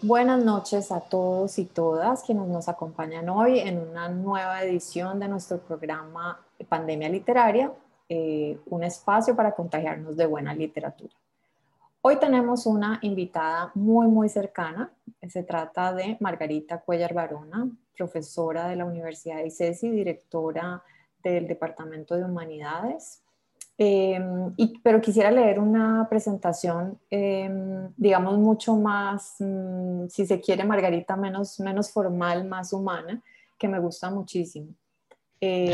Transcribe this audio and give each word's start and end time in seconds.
Buenas 0.00 0.44
noches 0.44 0.90
a 0.92 1.00
todos 1.00 1.58
y 1.58 1.64
todas 1.64 2.22
quienes 2.22 2.48
nos 2.48 2.68
acompañan 2.68 3.28
hoy 3.28 3.58
en 3.58 3.78
una 3.78 4.08
nueva 4.08 4.62
edición 4.62 5.20
de 5.20 5.28
nuestro 5.28 5.58
programa 5.58 6.40
Pandemia 6.68 7.08
Literaria, 7.08 7.72
eh, 8.08 8.58
un 8.66 8.84
espacio 8.84 9.36
para 9.36 9.52
contagiarnos 9.54 10.16
de 10.16 10.26
buena 10.26 10.54
literatura. 10.54 11.14
Hoy 12.00 12.16
tenemos 12.16 12.66
una 12.66 12.98
invitada 13.02 13.70
muy, 13.74 14.08
muy 14.08 14.28
cercana. 14.28 14.92
Se 15.28 15.42
trata 15.42 15.94
de 15.94 16.16
Margarita 16.20 16.80
Cuellar 16.80 17.14
Barona, 17.14 17.70
profesora 17.96 18.68
de 18.68 18.76
la 18.76 18.84
Universidad 18.84 19.36
de 19.36 19.46
ICESI, 19.46 19.90
directora 19.90 20.82
del 21.22 21.46
Departamento 21.46 22.16
de 22.16 22.24
Humanidades. 22.24 23.21
Em, 23.78 24.54
pero 24.82 25.00
quisiera 25.00 25.30
leer 25.30 25.58
una 25.58 26.06
presentación, 26.08 26.98
em, 27.10 27.88
digamos, 27.96 28.38
mucho 28.38 28.76
más, 28.76 29.36
mm, 29.38 30.08
si 30.08 30.26
se 30.26 30.40
quiere, 30.40 30.64
Margarita, 30.64 31.16
menos, 31.16 31.58
menos 31.58 31.90
formal, 31.90 32.44
más 32.44 32.72
humana, 32.72 33.22
que 33.58 33.68
me 33.68 33.78
gusta 33.78 34.10
muchísimo. 34.10 34.68
Em, 35.40 35.72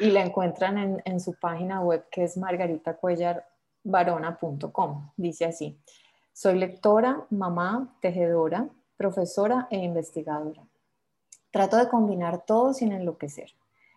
y 0.00 0.10
la 0.10 0.22
encuentran 0.22 0.78
en, 0.78 1.02
en, 1.04 1.20
su 1.20 1.34
página 1.34 1.80
web 1.82 2.06
que 2.10 2.24
es 2.24 2.36
Margarita 2.38 2.96
Cuellar 2.96 3.44
varona.com. 3.82 5.10
Dice 5.16 5.44
así, 5.44 5.78
soy 6.32 6.58
lectora, 6.58 7.26
mamá, 7.30 7.94
tejedora, 8.00 8.68
profesora 8.96 9.68
e 9.70 9.76
investigadora. 9.78 10.62
Trato 11.50 11.76
de 11.76 11.88
combinar 11.88 12.44
todo 12.46 12.72
sin 12.72 12.92
enloquecer. 12.92 13.50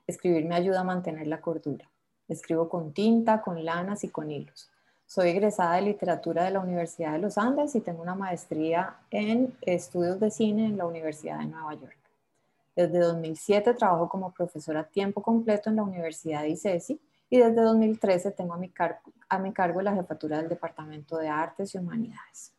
Escribir 0.05 0.45
me 0.45 0.55
ayuda 0.55 0.81
a 0.81 0.83
mantener 0.83 1.27
la 1.27 1.39
cordura. 1.39 1.89
Escribo 2.27 2.69
con 2.69 2.93
tinta, 2.93 3.41
con 3.41 3.63
lanas 3.63 4.03
y 4.03 4.09
con 4.09 4.29
hilos. 4.29 4.69
Soy 5.05 5.29
egresada 5.29 5.75
de 5.75 5.83
literatura 5.83 6.43
de 6.43 6.51
la 6.51 6.59
Universidad 6.59 7.13
de 7.13 7.19
los 7.19 7.37
Andes 7.37 7.75
y 7.75 7.81
tengo 7.81 8.01
una 8.01 8.15
maestría 8.15 8.97
en 9.09 9.55
estudios 9.61 10.19
de 10.19 10.29
cine 10.31 10.65
en 10.65 10.77
la 10.77 10.85
Universidad 10.85 11.39
de 11.39 11.45
Nueva 11.45 11.73
York. 11.75 11.97
Desde 12.75 12.99
2007 12.99 13.73
trabajo 13.73 14.09
como 14.09 14.33
profesora 14.33 14.81
a 14.81 14.83
tiempo 14.83 15.21
completo 15.21 15.69
en 15.69 15.77
la 15.77 15.83
Universidad 15.83 16.41
de 16.41 16.49
ICESI 16.49 16.99
y 17.29 17.37
desde 17.37 17.61
2013 17.61 18.31
tengo 18.31 18.53
a 18.53 18.57
mi, 18.57 18.71
a 19.29 19.39
mi 19.39 19.53
cargo 19.53 19.81
la 19.81 19.95
jefatura 19.95 20.37
del 20.37 20.49
Departamento 20.49 21.17
de 21.17 21.29
Artes 21.29 21.73
y 21.73 21.77
Humanidades. 21.77 22.56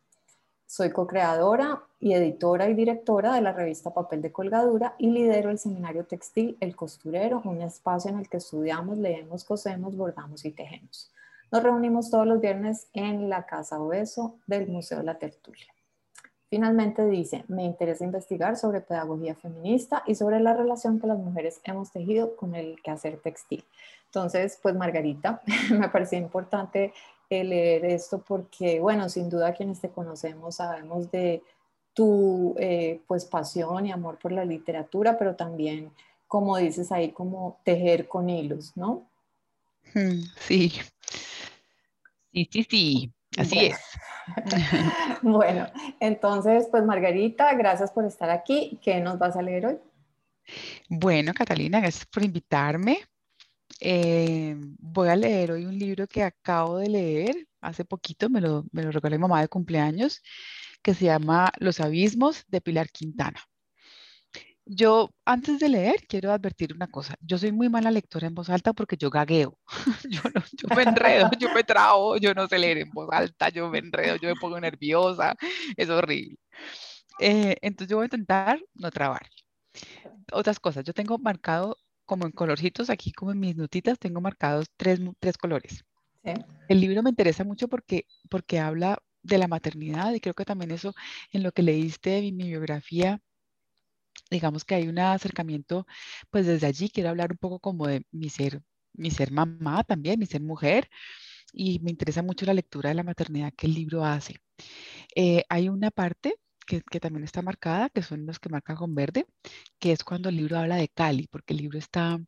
Soy 0.71 0.91
co-creadora 0.91 1.81
y 1.99 2.13
editora 2.13 2.69
y 2.69 2.75
directora 2.75 3.33
de 3.33 3.41
la 3.41 3.53
revista 3.53 3.91
Papel 3.91 4.21
de 4.21 4.31
Colgadura 4.31 4.93
y 4.99 5.09
lidero 5.09 5.49
el 5.49 5.57
seminario 5.57 6.05
textil 6.05 6.57
El 6.59 6.75
Costurero, 6.75 7.41
un 7.43 7.63
espacio 7.63 8.11
en 8.11 8.19
el 8.19 8.29
que 8.29 8.37
estudiamos, 8.37 8.99
leemos, 8.99 9.43
cosemos, 9.43 9.97
bordamos 9.97 10.45
y 10.45 10.51
tejemos. 10.51 11.11
Nos 11.51 11.63
reunimos 11.63 12.11
todos 12.11 12.27
los 12.27 12.39
viernes 12.39 12.87
en 12.93 13.29
la 13.29 13.47
Casa 13.47 13.81
Obeso 13.81 14.35
del 14.45 14.67
Museo 14.67 14.99
de 14.99 15.05
la 15.05 15.17
Tertulia. 15.17 15.73
Finalmente 16.51 17.03
dice, 17.07 17.45
me 17.47 17.63
interesa 17.63 18.03
investigar 18.03 18.55
sobre 18.55 18.81
pedagogía 18.81 19.33
feminista 19.33 20.03
y 20.05 20.13
sobre 20.13 20.39
la 20.39 20.53
relación 20.53 20.99
que 20.99 21.07
las 21.07 21.17
mujeres 21.17 21.61
hemos 21.63 21.91
tejido 21.91 22.35
con 22.35 22.53
el 22.53 22.79
quehacer 22.83 23.17
textil. 23.17 23.65
Entonces, 24.05 24.59
pues 24.61 24.75
Margarita, 24.75 25.41
me 25.71 25.89
parecía 25.89 26.19
importante 26.19 26.93
leer 27.29 27.85
esto 27.85 28.23
porque, 28.25 28.79
bueno, 28.79 29.09
sin 29.09 29.29
duda 29.29 29.53
quienes 29.53 29.79
te 29.79 29.89
conocemos 29.89 30.55
sabemos 30.55 31.11
de 31.11 31.43
tu 31.93 32.55
eh, 32.59 33.01
pues 33.07 33.25
pasión 33.25 33.85
y 33.85 33.91
amor 33.91 34.17
por 34.17 34.31
la 34.31 34.45
literatura, 34.45 35.17
pero 35.17 35.35
también, 35.35 35.91
como 36.27 36.57
dices 36.57 36.91
ahí, 36.91 37.11
como 37.11 37.59
tejer 37.63 38.07
con 38.07 38.29
hilos, 38.29 38.75
¿no? 38.75 39.07
Mm, 39.93 40.21
sí, 40.39 40.73
sí, 42.31 42.49
sí, 42.51 42.67
sí, 42.69 43.13
así 43.37 43.65
es. 43.65 43.79
bueno, 45.21 45.67
entonces, 45.99 46.67
pues 46.69 46.83
Margarita, 46.83 47.53
gracias 47.55 47.91
por 47.91 48.05
estar 48.05 48.29
aquí. 48.29 48.79
¿Qué 48.83 48.99
nos 48.99 49.17
vas 49.17 49.35
a 49.35 49.41
leer 49.41 49.65
hoy? 49.65 49.77
Bueno, 50.87 51.33
Catalina, 51.33 51.79
gracias 51.79 52.05
por 52.05 52.23
invitarme. 52.23 52.99
Eh, 53.79 54.55
voy 54.79 55.09
a 55.09 55.15
leer 55.15 55.51
hoy 55.51 55.65
un 55.65 55.77
libro 55.77 56.07
que 56.07 56.23
acabo 56.23 56.77
de 56.77 56.89
leer 56.89 57.47
hace 57.61 57.85
poquito, 57.85 58.29
me 58.29 58.41
lo, 58.41 58.65
me 58.71 58.83
lo 58.83 58.91
regaló 58.91 59.15
mi 59.15 59.21
mamá 59.21 59.41
de 59.41 59.47
cumpleaños, 59.47 60.21
que 60.81 60.93
se 60.93 61.05
llama 61.05 61.51
Los 61.59 61.79
Abismos 61.79 62.45
de 62.47 62.61
Pilar 62.61 62.89
Quintana. 62.89 63.41
Yo, 64.71 65.09
antes 65.25 65.59
de 65.59 65.67
leer, 65.67 66.05
quiero 66.07 66.31
advertir 66.31 66.73
una 66.75 66.87
cosa. 66.87 67.15
Yo 67.21 67.39
soy 67.39 67.51
muy 67.51 67.69
mala 67.69 67.89
lectora 67.89 68.27
en 68.27 68.35
voz 68.35 68.49
alta 68.49 68.71
porque 68.73 68.97
yo 68.97 69.09
gagueo. 69.09 69.57
Yo, 70.09 70.21
yo 70.51 70.75
me 70.75 70.83
enredo, 70.83 71.31
yo 71.39 71.51
me 71.55 71.63
trabo, 71.63 72.17
yo 72.17 72.35
no 72.35 72.47
sé 72.47 72.59
leer 72.59 72.77
en 72.79 72.91
voz 72.91 73.09
alta, 73.11 73.49
yo 73.49 73.67
me 73.69 73.79
enredo, 73.79 74.17
yo 74.17 74.29
me 74.29 74.35
pongo 74.35 74.59
nerviosa. 74.59 75.35
Es 75.75 75.89
horrible. 75.89 76.37
Eh, 77.19 77.57
entonces 77.61 77.89
yo 77.89 77.97
voy 77.97 78.03
a 78.03 78.05
intentar 78.05 78.59
no 78.75 78.91
trabar. 78.91 79.27
Otras 80.31 80.59
cosas, 80.59 80.83
yo 80.83 80.93
tengo 80.93 81.17
marcado 81.17 81.77
como 82.09 82.25
en 82.25 82.31
colorcitos, 82.31 82.89
aquí 82.89 83.11
como 83.11 83.31
en 83.33 83.39
mis 83.39 83.55
notitas, 83.55 83.99
tengo 83.99 84.19
marcados 84.19 84.65
tres, 84.77 84.99
tres 85.19 85.37
colores. 85.37 85.85
El 86.67 86.81
libro 86.81 87.03
me 87.03 87.11
interesa 87.11 87.43
mucho 87.43 87.67
porque, 87.67 88.07
porque 88.31 88.59
habla 88.59 88.97
de 89.21 89.37
la 89.37 89.47
maternidad 89.47 90.11
y 90.13 90.19
creo 90.19 90.33
que 90.33 90.43
también 90.43 90.71
eso 90.71 90.95
en 91.31 91.43
lo 91.43 91.51
que 91.51 91.61
leíste 91.61 92.17
en 92.17 92.35
mi 92.35 92.47
biografía, 92.47 93.21
digamos 94.31 94.65
que 94.65 94.73
hay 94.73 94.87
un 94.87 94.97
acercamiento, 94.97 95.85
pues 96.31 96.47
desde 96.47 96.65
allí 96.65 96.89
quiero 96.89 97.09
hablar 97.09 97.31
un 97.31 97.37
poco 97.37 97.59
como 97.59 97.85
de 97.85 98.03
mi 98.09 98.29
ser, 98.29 98.63
mi 98.93 99.11
ser 99.11 99.31
mamá 99.31 99.83
también, 99.83 100.17
mi 100.19 100.25
ser 100.25 100.41
mujer 100.41 100.89
y 101.53 101.77
me 101.81 101.91
interesa 101.91 102.23
mucho 102.23 102.47
la 102.47 102.55
lectura 102.55 102.89
de 102.89 102.95
la 102.95 103.03
maternidad 103.03 103.53
que 103.55 103.67
el 103.67 103.75
libro 103.75 104.03
hace. 104.03 104.37
Eh, 105.15 105.43
hay 105.47 105.69
una 105.69 105.91
parte 105.91 106.37
que, 106.69 106.99
también 106.99 107.23
está 107.23 107.41
marcada, 107.41 107.89
que 107.89 108.03
son 108.03 108.25
los 108.25 108.39
que 108.39 108.49
marcan 108.49 108.75
con 108.75 108.93
verde, 108.93 109.25
que 109.79 109.91
es 109.91 110.03
cuando 110.03 110.29
el 110.29 110.37
libro 110.37 110.57
habla 110.57 110.75
de 110.75 110.87
Cali, 110.87 111.27
porque 111.27 111.53
el 111.53 111.59
libro 111.59 111.79
está, 111.79 112.19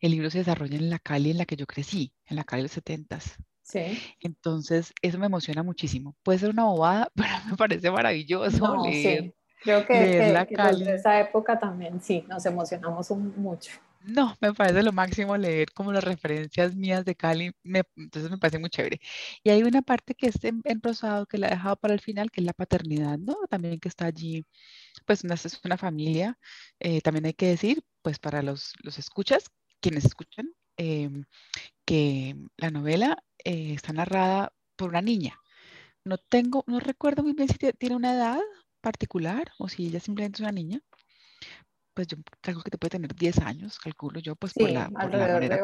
el 0.00 0.10
libro 0.10 0.30
se 0.30 0.38
desarrolla 0.38 0.76
en 0.76 0.90
la 0.90 0.98
Cali 0.98 1.30
en 1.30 1.38
la 1.38 1.46
que 1.46 1.56
yo 1.56 1.66
crecí, 1.66 2.12
en 2.26 2.36
la 2.36 2.44
Cali 2.44 2.60
de 2.60 2.64
los 2.64 2.72
70 2.72 3.18
Sí. 3.62 3.98
Entonces, 4.20 4.92
eso 5.00 5.18
me 5.18 5.26
emociona 5.26 5.62
muchísimo. 5.62 6.14
Puede 6.22 6.40
ser 6.40 6.50
una 6.50 6.64
bobada, 6.64 7.10
pero 7.14 7.30
me 7.48 7.56
parece 7.56 7.90
maravilloso 7.90 8.84
leer. 8.84 9.22
Sí. 9.22 9.34
Creo 9.62 9.86
que, 9.86 9.94
que, 9.94 10.56
que 10.56 10.94
esa 10.94 11.20
época 11.20 11.58
también, 11.58 12.02
sí, 12.02 12.24
nos 12.28 12.44
emocionamos 12.44 13.10
mucho. 13.12 13.72
No, 14.04 14.36
me 14.40 14.52
parece 14.52 14.82
lo 14.82 14.92
máximo 14.92 15.36
leer 15.36 15.70
como 15.72 15.92
las 15.92 16.02
referencias 16.02 16.74
mías 16.74 17.04
de 17.04 17.14
Cali, 17.14 17.52
entonces 17.64 18.30
me 18.30 18.38
parece 18.38 18.58
muy 18.58 18.68
chévere. 18.70 19.00
Y 19.44 19.50
hay 19.50 19.62
una 19.62 19.82
parte 19.82 20.14
que 20.14 20.26
es 20.28 20.42
en, 20.44 20.62
prosado 20.80 21.26
que 21.26 21.38
la 21.38 21.46
he 21.48 21.50
dejado 21.50 21.76
para 21.76 21.94
el 21.94 22.00
final, 22.00 22.30
que 22.30 22.40
es 22.40 22.46
la 22.46 22.52
paternidad, 22.52 23.18
¿no? 23.18 23.36
También 23.48 23.78
que 23.78 23.88
está 23.88 24.06
allí, 24.06 24.44
pues 25.06 25.24
una, 25.24 25.34
es 25.34 25.60
una 25.64 25.76
familia, 25.78 26.38
eh, 26.80 27.00
también 27.00 27.26
hay 27.26 27.34
que 27.34 27.46
decir, 27.46 27.84
pues 28.02 28.18
para 28.18 28.42
los, 28.42 28.74
los 28.82 28.98
escuchas, 28.98 29.50
quienes 29.80 30.04
escuchan, 30.04 30.48
em, 30.76 31.24
que 31.84 32.36
la 32.56 32.70
novela 32.70 33.22
eh, 33.44 33.74
está 33.74 33.92
narrada 33.92 34.52
por 34.76 34.90
una 34.90 35.02
niña. 35.02 35.38
No 36.04 36.18
tengo, 36.18 36.64
no 36.66 36.80
recuerdo 36.80 37.22
muy 37.24 37.34
bien 37.34 37.48
si 37.48 37.58
tiene 37.74 37.96
una 37.96 38.14
edad 38.14 38.40
particular 38.80 39.52
o 39.58 39.68
si 39.68 39.86
ella 39.88 40.00
simplemente 40.00 40.36
es 40.38 40.40
una 40.40 40.52
niña, 40.52 40.80
pues 41.94 42.06
yo 42.08 42.16
calculo 42.40 42.64
que 42.64 42.70
te 42.70 42.78
puede 42.78 42.90
tener 42.90 43.14
10 43.14 43.38
años, 43.40 43.78
calculo 43.78 44.20
yo, 44.20 44.36
pues 44.36 44.52
por, 44.54 44.70
la, 44.70 44.88
manera 44.90 45.60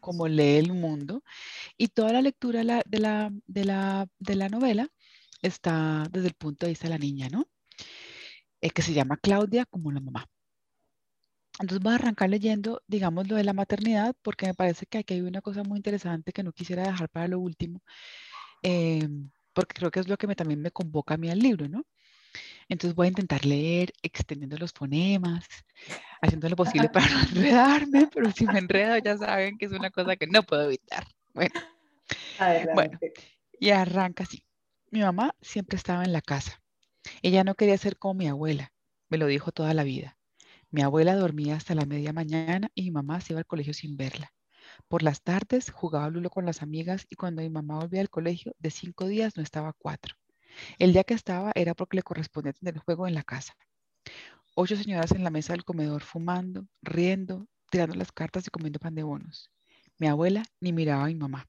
como, 0.00 0.28
lee 0.28 0.56
el 0.56 0.72
mundo. 0.72 1.22
Y 1.76 1.88
toda 1.88 2.12
la 2.12 2.22
lectura 2.22 2.60
de 2.60 2.64
la, 2.64 2.82
de, 2.86 2.98
la, 2.98 3.32
de, 3.46 3.64
la, 3.64 4.08
de 4.18 4.34
la 4.34 4.48
novela 4.48 4.88
está 5.42 6.04
desde 6.10 6.28
el 6.28 6.34
punto 6.34 6.66
de 6.66 6.72
vista 6.72 6.86
de 6.86 6.90
la 6.90 6.98
niña, 6.98 7.28
¿no? 7.30 7.48
Eh, 8.60 8.70
que 8.70 8.82
se 8.82 8.92
llama 8.92 9.16
Claudia 9.16 9.64
como 9.66 9.92
la 9.92 10.00
mamá. 10.00 10.26
Entonces 11.60 11.82
voy 11.82 11.92
a 11.92 11.96
arrancar 11.96 12.30
leyendo, 12.30 12.82
digamos, 12.86 13.28
lo 13.28 13.36
de 13.36 13.44
la 13.44 13.52
maternidad, 13.52 14.14
porque 14.22 14.46
me 14.46 14.54
parece 14.54 14.86
que 14.86 14.98
aquí 14.98 15.14
hay 15.14 15.20
una 15.22 15.40
cosa 15.42 15.62
muy 15.64 15.78
interesante 15.78 16.32
que 16.32 16.42
no 16.42 16.52
quisiera 16.52 16.84
dejar 16.84 17.08
para 17.08 17.28
lo 17.28 17.40
último, 17.40 17.82
em, 18.62 19.30
porque 19.52 19.74
creo 19.74 19.90
que 19.90 20.00
es 20.00 20.08
lo 20.08 20.16
que 20.16 20.26
me, 20.28 20.36
también 20.36 20.60
me 20.60 20.70
convoca 20.70 21.14
a 21.14 21.16
mí 21.16 21.30
al 21.30 21.38
libro, 21.40 21.68
¿no? 21.68 21.84
Entonces 22.68 22.94
voy 22.94 23.06
a 23.06 23.10
intentar 23.10 23.44
leer 23.44 23.92
extendiendo 24.02 24.58
los 24.58 24.72
fonemas, 24.72 25.46
haciendo 26.20 26.48
lo 26.48 26.56
posible 26.56 26.88
para 26.92 27.08
no 27.08 27.20
enredarme, 27.20 28.08
pero 28.12 28.30
si 28.30 28.46
me 28.46 28.58
enredo 28.58 28.98
ya 28.98 29.16
saben 29.16 29.56
que 29.56 29.66
es 29.66 29.72
una 29.72 29.90
cosa 29.90 30.16
que 30.16 30.26
no 30.26 30.42
puedo 30.42 30.64
evitar. 30.64 31.06
Bueno, 31.34 31.54
bueno 32.74 32.98
y 33.60 33.70
arranca 33.70 34.24
así. 34.24 34.44
Mi 34.90 35.00
mamá 35.00 35.34
siempre 35.40 35.76
estaba 35.76 36.04
en 36.04 36.12
la 36.12 36.22
casa. 36.22 36.62
Ella 37.22 37.44
no 37.44 37.54
quería 37.54 37.76
ser 37.78 37.98
como 37.98 38.14
mi 38.14 38.28
abuela, 38.28 38.72
me 39.08 39.18
lo 39.18 39.26
dijo 39.26 39.52
toda 39.52 39.74
la 39.74 39.84
vida. 39.84 40.16
Mi 40.70 40.82
abuela 40.82 41.14
dormía 41.14 41.56
hasta 41.56 41.74
la 41.74 41.86
media 41.86 42.12
mañana 42.12 42.70
y 42.74 42.82
mi 42.82 42.90
mamá 42.90 43.20
se 43.20 43.32
iba 43.32 43.40
al 43.40 43.46
colegio 43.46 43.74
sin 43.74 43.96
verla. 43.96 44.32
Por 44.86 45.02
las 45.02 45.22
tardes 45.22 45.70
jugaba 45.70 46.10
lulo 46.10 46.30
con 46.30 46.44
las 46.44 46.62
amigas 46.62 47.06
y 47.08 47.16
cuando 47.16 47.42
mi 47.42 47.50
mamá 47.50 47.78
volvía 47.78 48.00
al 48.00 48.10
colegio, 48.10 48.54
de 48.58 48.70
cinco 48.70 49.06
días 49.06 49.36
no 49.36 49.42
estaba 49.42 49.72
cuatro. 49.72 50.16
El 50.78 50.92
día 50.92 51.04
que 51.04 51.14
estaba 51.14 51.52
era 51.54 51.74
porque 51.74 51.96
le 51.96 52.02
correspondía 52.02 52.52
tener 52.52 52.78
juego 52.78 53.06
en 53.06 53.14
la 53.14 53.22
casa. 53.22 53.56
Ocho 54.54 54.76
señoras 54.76 55.12
en 55.12 55.24
la 55.24 55.30
mesa 55.30 55.52
del 55.52 55.64
comedor 55.64 56.02
fumando, 56.02 56.66
riendo, 56.82 57.46
tirando 57.70 57.94
las 57.94 58.12
cartas 58.12 58.46
y 58.46 58.50
comiendo 58.50 58.78
pan 58.80 58.94
de 58.94 59.02
bonos. 59.02 59.50
Mi 59.98 60.08
abuela 60.08 60.42
ni 60.60 60.72
miraba 60.72 61.04
a 61.04 61.06
mi 61.06 61.14
mamá. 61.14 61.46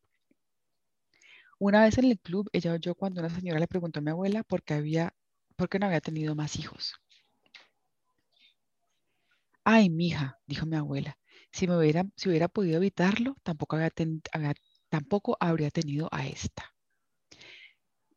Una 1.60 1.82
vez 1.84 1.98
en 1.98 2.06
el 2.06 2.20
club, 2.20 2.50
ella 2.54 2.74
oyó 2.74 2.96
cuando 2.96 3.20
una 3.20 3.30
señora 3.30 3.60
le 3.60 3.68
preguntó 3.68 4.00
a 4.00 4.02
mi 4.02 4.12
abuela 4.12 4.44
por 4.44 4.64
qué, 4.64 4.76
había, 4.76 5.14
por 5.56 5.70
qué 5.70 5.78
no 5.80 5.88
había 5.88 6.02
tenido 6.02 6.36
más 6.36 6.56
hijos. 6.58 6.94
Ay, 9.64 9.90
mija, 9.90 10.40
dijo 10.48 10.66
mi 10.66 10.78
abuela, 10.78 11.18
si, 11.52 11.68
me 11.68 11.78
hubiera, 11.78 12.06
si 12.16 12.30
hubiera 12.30 12.48
podido 12.48 12.78
evitarlo, 12.78 13.36
tampoco, 13.44 13.78
tampoco 14.90 15.38
habría 15.40 15.70
tenido 15.70 16.10
a 16.12 16.28
esta. 16.28 16.74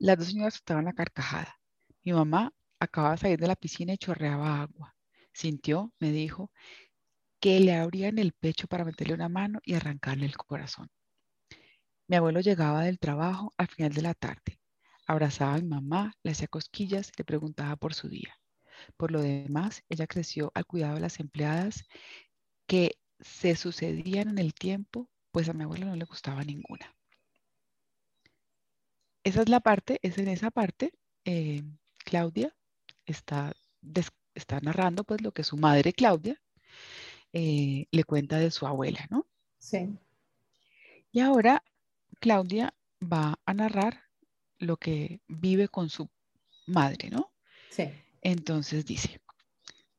Las 0.02 0.18
dos 0.18 0.26
señoras 0.26 0.56
estaban 0.56 0.86
la 0.86 0.94
carcajada. 0.94 1.60
Mi 2.02 2.12
mamá 2.12 2.52
acababa 2.80 3.14
de 3.14 3.18
salir 3.18 3.38
de 3.38 3.46
la 3.46 3.54
piscina 3.54 3.92
y 3.92 3.98
chorreaba 3.98 4.60
agua. 4.60 4.96
Sintió, 5.32 5.92
me 6.00 6.10
dijo, 6.10 6.50
que 7.38 7.60
le 7.60 7.76
abrían 7.76 8.18
el 8.18 8.32
pecho 8.32 8.66
para 8.66 8.84
meterle 8.84 9.14
una 9.14 9.28
mano 9.28 9.60
y 9.64 9.74
arrancarle 9.74 10.26
el 10.26 10.36
corazón. 10.36 10.90
Mi 12.08 12.16
abuelo 12.16 12.40
llegaba 12.40 12.82
del 12.82 12.98
trabajo 12.98 13.54
al 13.56 13.68
final 13.68 13.92
de 13.92 14.02
la 14.02 14.14
tarde. 14.14 14.58
Abrazaba 15.06 15.54
a 15.54 15.58
mi 15.58 15.68
mamá, 15.68 16.14
le 16.24 16.32
hacía 16.32 16.48
cosquillas, 16.48 17.12
le 17.16 17.22
preguntaba 17.24 17.76
por 17.76 17.94
su 17.94 18.08
día. 18.08 18.36
Por 18.96 19.12
lo 19.12 19.20
demás, 19.22 19.84
ella 19.88 20.08
creció 20.08 20.50
al 20.56 20.66
cuidado 20.66 20.96
de 20.96 21.02
las 21.02 21.20
empleadas 21.20 21.84
que 22.66 22.96
se 23.20 23.54
sucedían 23.54 24.30
en 24.30 24.38
el 24.38 24.52
tiempo, 24.52 25.08
pues 25.30 25.48
a 25.48 25.52
mi 25.52 25.62
abuelo 25.62 25.86
no 25.86 25.94
le 25.94 26.06
gustaba 26.06 26.42
ninguna. 26.42 26.92
Esa 29.24 29.42
es 29.42 29.48
la 29.48 29.60
parte, 29.60 29.98
es 30.02 30.18
en 30.18 30.28
esa 30.28 30.50
parte, 30.50 30.92
eh, 31.24 31.62
Claudia 32.04 32.54
está, 33.06 33.54
está 34.34 34.60
narrando 34.60 35.04
pues 35.04 35.22
lo 35.22 35.32
que 35.32 35.44
su 35.44 35.56
madre 35.56 35.92
Claudia 35.92 36.40
eh, 37.32 37.86
le 37.90 38.04
cuenta 38.04 38.38
de 38.38 38.50
su 38.50 38.66
abuela, 38.66 39.06
¿no? 39.10 39.26
Sí. 39.58 39.96
Y 41.12 41.20
ahora 41.20 41.62
Claudia 42.20 42.74
va 43.00 43.38
a 43.46 43.54
narrar 43.54 44.02
lo 44.58 44.76
que 44.76 45.20
vive 45.28 45.68
con 45.68 45.88
su 45.88 46.08
madre, 46.66 47.10
¿no? 47.10 47.32
Sí. 47.70 47.90
Entonces 48.22 48.84
dice, 48.84 49.20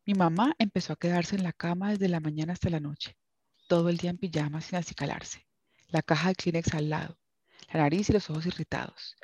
mi 0.06 0.14
mamá 0.14 0.54
empezó 0.60 0.94
a 0.94 0.98
quedarse 0.98 1.36
en 1.36 1.44
la 1.44 1.54
cama 1.54 1.92
desde 1.92 2.10
la 2.10 2.20
mañana 2.20 2.54
hasta 2.54 2.70
la 2.70 2.80
noche, 2.80 3.18
todo 3.68 3.90
el 3.90 3.98
día 3.98 4.10
en 4.10 4.18
pijama 4.18 4.62
sin 4.62 4.78
acicalarse, 4.78 5.48
la 5.90 6.02
caja 6.02 6.30
de 6.30 6.36
Kleenex 6.36 6.74
al 6.74 6.90
lado, 6.90 7.18
la 7.74 7.84
nariz 7.84 8.10
y 8.10 8.14
los 8.14 8.30
ojos 8.30 8.46
irritados, 8.46 9.16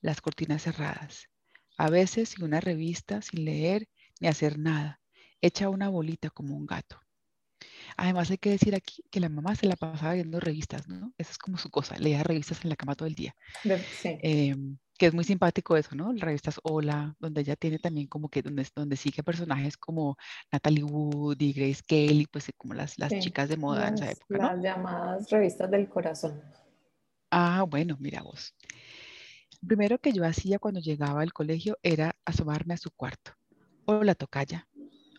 las 0.00 0.20
cortinas 0.20 0.62
cerradas, 0.62 1.28
a 1.76 1.90
veces 1.90 2.30
sin 2.30 2.44
una 2.44 2.60
revista, 2.60 3.20
sin 3.20 3.44
leer 3.44 3.88
ni 4.20 4.28
hacer 4.28 4.58
nada, 4.58 5.00
hecha 5.40 5.68
una 5.68 5.88
bolita 5.88 6.30
como 6.30 6.56
un 6.56 6.66
gato. 6.66 7.00
Además 7.96 8.30
hay 8.30 8.38
que 8.38 8.50
decir 8.50 8.74
aquí 8.74 9.02
que 9.10 9.20
la 9.20 9.28
mamá 9.28 9.54
se 9.54 9.66
la 9.66 9.76
pasaba 9.76 10.14
viendo 10.14 10.38
revistas, 10.38 10.88
¿no? 10.88 11.12
Esa 11.18 11.32
es 11.32 11.38
como 11.38 11.58
su 11.58 11.70
cosa, 11.70 11.98
leía 11.98 12.22
revistas 12.22 12.62
en 12.64 12.70
la 12.70 12.76
cama 12.76 12.94
todo 12.94 13.08
el 13.08 13.14
día. 13.14 13.34
Sí. 13.62 14.18
Em, 14.22 14.78
que 14.98 15.06
es 15.06 15.14
muy 15.14 15.24
simpático 15.24 15.76
eso, 15.76 15.94
¿no? 15.94 16.12
Las 16.12 16.22
revistas 16.22 16.60
Hola, 16.62 17.14
donde 17.18 17.42
ella 17.42 17.56
tiene 17.56 17.78
también 17.78 18.06
como 18.06 18.28
que 18.28 18.42
donde, 18.42 18.66
donde 18.74 18.96
sigue 18.96 19.22
personajes 19.22 19.76
como 19.76 20.16
Natalie 20.52 20.84
Wood 20.84 21.40
y 21.40 21.52
Grace 21.52 21.82
Kelly, 21.86 22.26
pues 22.30 22.50
como 22.56 22.74
las, 22.74 22.98
las 22.98 23.12
chicas 23.18 23.48
de 23.48 23.56
moda 23.56 23.88
en 23.88 23.94
esa 23.94 24.10
época, 24.10 24.38
¿no? 24.38 24.52
Las 24.52 24.62
llamadas 24.62 25.30
revistas 25.30 25.70
del 25.70 25.88
corazón. 25.88 26.40
Ah, 27.30 27.64
bueno, 27.68 27.96
mira 27.98 28.22
vos. 28.22 28.54
primero 29.66 29.98
que 29.98 30.12
yo 30.12 30.24
hacía 30.24 30.58
cuando 30.58 30.80
llegaba 30.80 31.22
al 31.22 31.32
colegio 31.32 31.76
era 31.82 32.16
asomarme 32.24 32.74
a 32.74 32.78
su 32.78 32.90
cuarto. 32.90 33.32
Hola, 33.84 34.14
tocaya. 34.14 34.68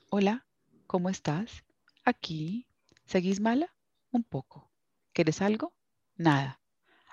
Hola, 0.10 0.46
¿cómo 0.88 1.10
estás? 1.10 1.64
Aquí. 2.06 2.68
¿Seguís 3.06 3.42
mala? 3.42 3.74
Un 4.12 4.24
poco. 4.24 4.72
¿Quieres 5.14 5.42
algo? 5.42 5.74
Nada. 6.16 6.62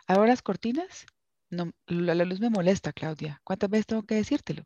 ¿Abro 0.07 0.27
las 0.27 0.43
cortinas? 0.43 1.07
No, 1.51 1.73
la, 1.87 2.15
luz 2.15 2.41
me 2.41 2.51
molesta, 2.51 2.93
Claudia. 2.93 3.41
¿Cuántas 3.45 3.71
veces 3.71 3.87
tengo 3.87 4.05
que 4.05 4.15
decírtelo? 4.15 4.65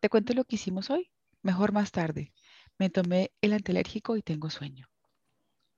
¿Te 0.00 0.08
cuento 0.08 0.34
lo 0.34 0.44
que 0.44 0.56
hicimos 0.56 0.90
hoy? 0.90 1.10
Mejor 1.42 1.72
más 1.72 1.90
tarde. 1.90 2.32
Me 2.78 2.90
tomé 2.90 3.32
el 3.40 3.52
antialérgico 3.52 4.16
y 4.16 4.22
tengo 4.22 4.50
sueño. 4.50 4.88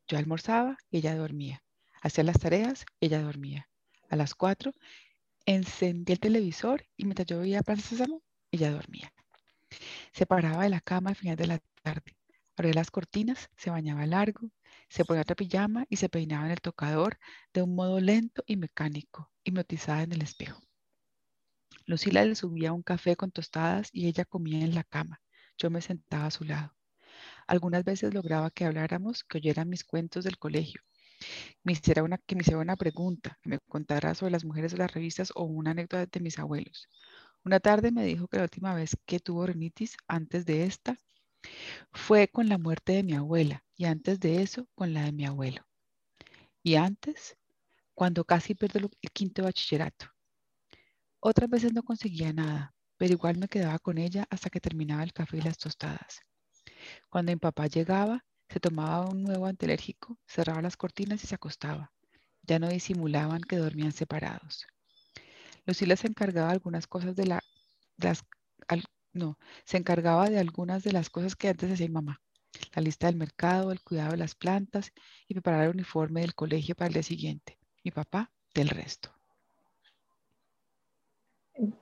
Yo 0.07 0.19
almorzaba 0.19 0.77
y 0.91 0.99
ella 0.99 1.17
dormía. 1.17 1.64
Hacía 2.05 2.23
las 2.23 2.39
tareas 2.39 2.85
ella 3.01 3.23
dormía. 3.23 3.71
A 4.11 4.17
las 4.17 4.35
cuatro 4.35 4.73
encendí 5.47 6.13
el 6.13 6.21
televisor 6.21 6.85
y 6.99 7.07
mientras 7.07 7.27
yo 7.27 7.39
veía 7.39 7.63
Plaza 7.63 7.81
Sésamo, 7.81 8.23
ella 8.51 8.71
dormía. 8.71 9.11
Se 10.13 10.27
paraba 10.27 10.65
de 10.65 10.69
la 10.69 10.83
cama 10.83 11.09
al 11.11 11.17
final 11.17 11.37
de 11.37 11.47
la 11.47 11.61
tarde. 11.83 12.15
Abría 12.57 12.75
las 12.75 12.91
cortinas, 12.91 13.49
se 13.57 13.71
bañaba 13.71 14.05
largo, 14.05 14.51
se 14.91 15.07
ponía 15.07 15.23
otra 15.23 15.35
pijama 15.35 15.87
y 15.89 15.97
se 15.97 16.11
peinaba 16.11 16.45
en 16.45 16.53
el 16.53 16.61
tocador 16.61 17.19
de 17.55 17.63
un 17.63 17.75
modo 17.75 17.99
lento 18.01 18.45
y 18.47 18.57
mecánico, 18.57 19.33
hipnotizada 19.43 20.03
en 20.03 20.13
el 20.13 20.21
espejo. 20.21 20.61
Lucila 21.87 22.23
le 22.27 22.35
subía 22.35 22.75
un 22.75 22.83
café 22.83 23.17
con 23.17 23.31
tostadas 23.31 23.89
y 23.93 24.09
ella 24.09 24.27
comía 24.27 24.63
en 24.63 24.75
la 24.75 24.85
cama. 24.85 25.23
Yo 25.57 25.71
me 25.71 25.81
sentaba 25.81 26.27
a 26.27 26.31
su 26.31 26.45
lado. 26.45 26.77
Algunas 27.47 27.83
veces 27.83 28.13
lograba 28.13 28.51
que 28.51 28.67
habláramos, 28.67 29.25
que 29.25 29.39
oyera 29.39 29.65
mis 29.65 29.85
cuentos 29.85 30.25
del 30.25 30.37
colegio, 30.37 30.83
me 31.63 31.73
hiciera 31.73 32.03
una, 32.03 32.19
que 32.19 32.35
me 32.35 32.43
hiciera 32.43 32.61
una 32.61 32.77
pregunta, 32.77 33.39
que 33.43 33.51
me 33.51 33.59
contara 33.69 34.15
sobre 34.15 34.33
las 34.33 34.45
mujeres 34.45 34.73
de 34.73 34.79
las 34.79 34.93
revistas 34.93 35.33
o 35.35 35.45
una 35.45 35.73
anécdota 35.73 36.07
de 36.07 36.21
mis 36.21 36.39
abuelos. 36.39 36.89
Una 37.45 37.61
tarde 37.61 37.93
me 37.93 38.05
dijo 38.05 38.29
que 38.29 38.39
la 38.39 38.45
última 38.45 38.75
vez 38.75 38.97
que 39.07 39.21
tuvo 39.21 39.47
rinitis, 39.47 39.97
antes 40.09 40.47
de 40.47 40.65
esta, 40.65 40.99
fue 41.93 42.29
con 42.29 42.49
la 42.49 42.59
muerte 42.59 42.93
de 42.93 43.03
mi 43.03 43.15
abuela 43.15 43.65
y 43.77 43.85
antes 43.85 44.21
de 44.21 44.43
eso 44.43 44.67
con 44.75 44.95
la 44.95 45.05
de 45.05 45.13
mi 45.13 45.27
abuelo. 45.27 45.63
Y 46.63 46.77
antes, 46.77 47.37
cuando 47.95 48.25
casi 48.25 48.55
pierdo 48.55 48.79
el 48.79 49.11
quinto 49.13 49.45
bachillerato. 49.45 50.07
Otras 51.21 51.49
veces 51.49 51.73
no 51.73 51.83
conseguía 51.83 52.33
nada, 52.33 52.75
pero 52.97 53.13
igual 53.13 53.39
me 53.39 53.49
quedaba 53.49 53.79
con 53.79 53.99
ella 53.99 54.27
hasta 54.31 54.51
que 54.51 54.61
terminaba 54.61 55.03
el 55.03 55.13
café 55.13 55.39
y 55.39 55.43
las 55.43 55.59
tostadas. 55.59 56.21
Cuando 57.11 57.33
mi 57.33 57.37
papá 57.37 57.67
llegaba, 57.67 58.25
se 58.49 58.61
tomaba 58.61 59.09
un 59.09 59.25
nuevo 59.25 59.47
antialérgico, 59.47 60.19
cerraba 60.27 60.63
las 60.63 60.77
cortinas 60.77 61.23
y 61.25 61.27
se 61.27 61.35
acostaba. 61.35 61.93
Ya 62.43 62.59
no 62.59 62.69
disimulaban 62.69 63.41
que 63.43 63.57
dormían 63.57 63.93
separados. 63.93 64.67
Lucila 65.67 65.97
se 65.97 66.09
encargaba 66.09 66.49
de 66.49 66.55
algunas 66.55 66.87
cosas 66.87 67.17
de 67.17 67.27
la, 67.27 67.43
las, 67.97 68.25
no, 69.13 69.39
se 69.65 69.79
encargaba 69.79 70.29
de 70.29 70.39
algunas 70.39 70.83
de 70.83 70.93
las 70.93 71.09
cosas 71.09 71.37
que 71.37 71.49
antes 71.49 71.73
hacía 71.73 71.87
mi 71.87 71.95
mamá. 71.95 72.21
La 72.75 72.83
lista 72.83 73.07
del 73.07 73.17
mercado, 73.17 73.73
el 73.73 73.83
cuidado 73.83 74.13
de 74.13 74.19
las 74.19 74.35
plantas 74.35 74.93
y 75.27 75.35
preparar 75.35 75.65
el 75.65 75.71
uniforme 75.71 76.21
del 76.21 76.35
colegio 76.35 76.75
para 76.75 76.89
el 76.89 76.95
día 76.95 77.03
siguiente. 77.03 77.59
Mi 77.83 77.91
papá 77.91 78.31
del 78.55 78.69
resto. 78.69 79.11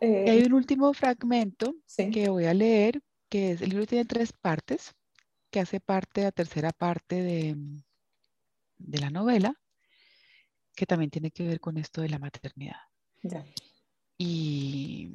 Eh, 0.00 0.30
hay 0.30 0.42
un 0.44 0.52
último 0.52 0.92
fragmento 0.92 1.74
que 2.12 2.28
voy 2.28 2.44
a 2.44 2.54
leer, 2.54 3.02
que 3.28 3.52
es, 3.52 3.62
el 3.62 3.70
libro 3.70 3.86
tiene 3.86 4.04
tres 4.04 4.32
partes, 4.32 4.94
que 5.52 5.60
hace 5.60 5.80
parte 5.80 6.22
de 6.22 6.26
la 6.28 6.32
tercera 6.32 6.72
parte 6.72 7.22
de, 7.22 7.56
de 8.78 8.98
la 8.98 9.10
novela, 9.10 9.54
que 10.74 10.86
también 10.86 11.10
tiene 11.10 11.30
que 11.30 11.46
ver 11.46 11.60
con 11.60 11.76
esto 11.76 12.00
de 12.00 12.08
la 12.08 12.18
maternidad. 12.18 12.80
Y 14.18 15.14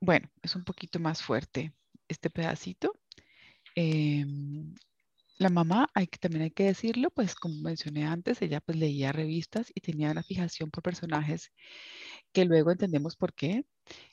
bueno, 0.00 0.30
es 0.42 0.56
un 0.56 0.64
poquito 0.64 0.98
más 0.98 1.22
fuerte 1.22 1.74
este 2.08 2.30
pedacito. 2.30 2.98
Em, 3.74 4.74
la 5.38 5.50
mamá, 5.50 5.88
hay 5.94 6.06
que, 6.06 6.18
también 6.18 6.44
hay 6.44 6.50
que 6.50 6.64
decirlo, 6.64 7.10
pues 7.10 7.34
como 7.34 7.54
mencioné 7.62 8.06
antes, 8.06 8.40
ella 8.42 8.60
pues 8.60 8.78
leía 8.78 9.12
revistas 9.12 9.70
y 9.74 9.80
tenía 9.80 10.10
una 10.10 10.22
fijación 10.22 10.70
por 10.70 10.82
personajes 10.82 11.52
que 12.32 12.44
luego 12.46 12.70
entendemos 12.70 13.16
por 13.16 13.34
qué. 13.34 13.64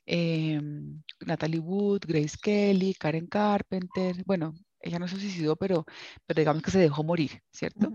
Em, 0.05 1.01
Natalie 1.25 1.59
Wood, 1.59 2.01
Grace 2.07 2.37
Kelly, 2.41 2.93
Karen 2.93 3.27
Carpenter, 3.27 4.23
bueno, 4.25 4.53
ella 4.79 4.99
no 4.99 5.07
se 5.07 5.19
suicidó, 5.19 5.55
pero, 5.55 5.85
pero 6.25 6.39
digamos 6.39 6.63
que 6.63 6.71
se 6.71 6.79
dejó 6.79 7.03
morir, 7.03 7.41
¿cierto? 7.51 7.91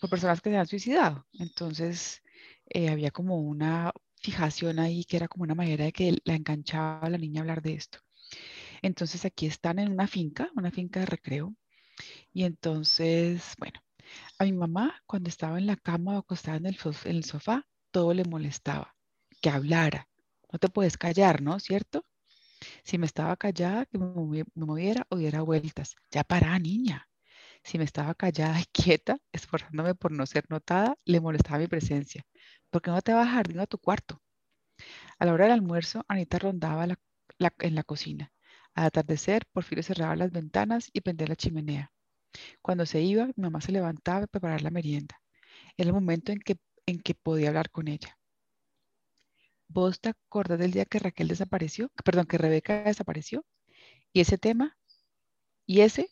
Por 0.00 0.10
personas 0.10 0.40
que 0.40 0.50
se 0.50 0.56
han 0.56 0.66
suicidado. 0.66 1.26
Entonces, 1.32 2.22
eh, 2.66 2.90
había 2.90 3.10
como 3.10 3.40
una 3.40 3.92
fijación 4.20 4.78
ahí 4.78 5.04
que 5.04 5.16
era 5.16 5.28
como 5.28 5.44
una 5.44 5.54
manera 5.54 5.84
de 5.84 5.92
que 5.92 6.18
la 6.24 6.34
enganchaba 6.34 7.00
a 7.06 7.10
la 7.10 7.18
niña 7.18 7.40
a 7.40 7.42
hablar 7.42 7.62
de 7.62 7.74
esto. 7.74 7.98
Entonces 8.82 9.24
aquí 9.24 9.46
están 9.46 9.78
en 9.78 9.90
una 9.90 10.06
finca, 10.06 10.50
una 10.54 10.70
finca 10.70 11.00
de 11.00 11.06
recreo. 11.06 11.54
Y 12.32 12.44
entonces, 12.44 13.54
bueno, 13.58 13.80
a 14.38 14.44
mi 14.44 14.52
mamá 14.52 15.02
cuando 15.06 15.28
estaba 15.28 15.58
en 15.58 15.66
la 15.66 15.76
cama 15.76 16.16
o 16.16 16.18
acostada 16.18 16.56
en 16.58 16.66
el, 16.66 16.78
en 17.04 17.16
el 17.16 17.24
sofá, 17.24 17.66
todo 17.90 18.14
le 18.14 18.24
molestaba, 18.24 18.94
que 19.40 19.50
hablara. 19.50 20.07
No 20.52 20.58
te 20.58 20.68
puedes 20.68 20.96
callar, 20.98 21.42
¿no? 21.42 21.60
¿Cierto? 21.60 22.04
Si 22.84 22.98
me 22.98 23.06
estaba 23.06 23.36
callada, 23.36 23.86
que 23.86 23.98
me 23.98 24.44
moviera 24.54 25.06
o 25.10 25.16
diera 25.16 25.42
vueltas. 25.42 25.94
Ya 26.10 26.24
para, 26.24 26.58
niña. 26.58 27.08
Si 27.62 27.78
me 27.78 27.84
estaba 27.84 28.14
callada 28.14 28.60
y 28.60 28.64
quieta, 28.72 29.18
esforzándome 29.32 29.94
por 29.94 30.12
no 30.12 30.26
ser 30.26 30.44
notada, 30.48 30.96
le 31.04 31.20
molestaba 31.20 31.58
mi 31.58 31.68
presencia. 31.68 32.24
¿Por 32.70 32.82
qué 32.82 32.90
no 32.90 33.02
te 33.02 33.12
vas 33.12 33.28
a 33.28 33.32
jardín 33.32 33.60
a 33.60 33.66
tu 33.66 33.78
cuarto? 33.78 34.20
A 35.18 35.26
la 35.26 35.32
hora 35.32 35.44
del 35.44 35.54
almuerzo, 35.54 36.04
Anita 36.08 36.38
rondaba 36.38 36.84
en 36.84 37.74
la 37.74 37.82
cocina. 37.84 38.32
Al 38.74 38.86
atardecer, 38.86 39.46
Porfirio 39.52 39.82
cerraba 39.82 40.16
las 40.16 40.30
ventanas 40.32 40.90
y 40.92 41.00
prendía 41.00 41.26
la 41.28 41.36
chimenea. 41.36 41.92
Cuando 42.62 42.86
se 42.86 43.00
iba, 43.02 43.26
mi 43.26 43.34
mamá 43.36 43.60
se 43.60 43.72
levantaba 43.72 44.24
a 44.24 44.26
preparar 44.28 44.62
la 44.62 44.70
merienda. 44.70 45.20
Era 45.76 45.88
el 45.88 45.94
momento 45.94 46.32
en 46.32 46.40
que 46.40 46.58
en 46.86 47.00
que 47.00 47.14
podía 47.14 47.48
hablar 47.48 47.70
con 47.70 47.88
ella. 47.88 48.17
¿Vos 49.68 50.00
te 50.00 50.08
acordás 50.10 50.58
del 50.58 50.72
día 50.72 50.86
que 50.86 50.98
Raquel 50.98 51.28
desapareció? 51.28 51.90
Perdón, 52.04 52.26
que 52.26 52.38
Rebeca 52.38 52.82
desapareció. 52.84 53.44
Y 54.12 54.20
ese 54.20 54.38
tema, 54.38 54.76
y 55.66 55.82
ese, 55.82 56.08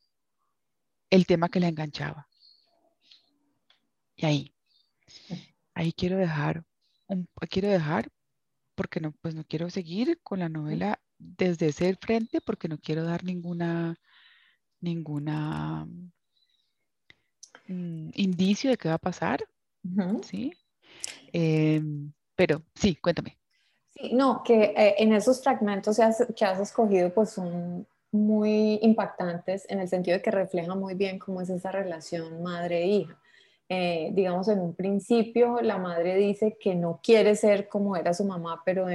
el 1.11 1.27
tema 1.27 1.49
que 1.49 1.61
la 1.61 1.69
enganchaba. 1.69 2.29
Y 4.15 4.27
ahí, 4.27 4.55
ahí 5.75 5.93
quiero 5.93 6.19
dejar, 6.19 6.65
un, 7.07 7.29
quiero 7.51 7.69
dejar, 7.69 8.11
porque 8.75 9.01
no, 9.01 9.13
pues 9.13 9.35
no 9.35 9.45
quiero 9.45 9.71
seguir 9.71 10.21
con 10.23 10.41
la 10.41 10.49
novela 10.49 11.01
desde 11.19 11.69
ese 11.69 11.97
frente, 11.97 12.41
porque 12.43 12.69
no 12.69 12.79
quiero 12.79 13.05
dar 13.05 13.25
ninguna, 13.25 13.99
ninguna 14.81 15.87
mm, 17.69 18.11
indicio 18.15 18.71
de 18.71 18.77
qué 18.77 18.89
va 18.89 18.95
a 18.95 18.99
pasar, 18.99 19.45
¿sí? 20.23 20.53
Em, 21.33 22.13
pero 22.35 22.63
sí, 22.75 22.97
cuéntame. 22.97 23.39
Sí, 23.99 24.13
no, 24.13 24.43
que 24.45 24.75
eh, 24.77 24.95
en 24.99 25.13
esos 25.15 25.43
fragmentos 25.43 25.99
que 26.37 26.45
has 26.45 26.61
escogido 26.61 27.13
pues 27.15 27.31
son 27.31 27.87
muy 28.13 28.79
impactantes 28.83 29.67
en 29.71 29.81
el 29.81 29.89
sentido 29.89 30.17
de 30.17 30.23
que 30.23 30.31
reflejan 30.31 30.79
muy 30.79 30.95
bien 30.95 31.19
cómo 31.19 31.41
es 31.41 31.51
esa 31.51 31.73
relación 31.73 32.43
madre-hija. 32.43 33.17
Eh, 33.69 34.11
digamos, 34.13 34.49
en 34.49 34.61
un 34.61 34.75
principio 34.75 35.61
la 35.61 35.79
madre 35.79 36.15
dice 36.15 36.57
que 36.61 36.75
no 36.75 37.01
quiere 37.03 37.35
ser 37.35 37.69
como 37.69 37.97
era 37.97 38.15
su 38.15 38.25
mamá, 38.25 38.63
pero, 38.65 38.87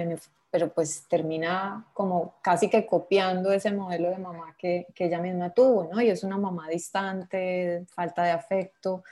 pero 0.49 0.69
pues 0.73 1.05
termina 1.09 1.87
como 1.93 2.35
casi 2.41 2.69
que 2.69 2.85
copiando 2.85 3.51
ese 3.51 3.71
modelo 3.71 4.09
de 4.09 4.17
mamá 4.17 4.55
que, 4.57 4.87
que 4.95 5.05
ella 5.05 5.19
misma 5.19 5.49
tuvo, 5.49 5.89
¿no? 5.91 5.99
Y 6.01 6.09
es 6.09 6.23
una 6.23 6.37
mamá 6.37 6.69
distante, 6.69 7.85
falta 7.89 8.23
de 8.23 8.31
afecto. 8.31 9.03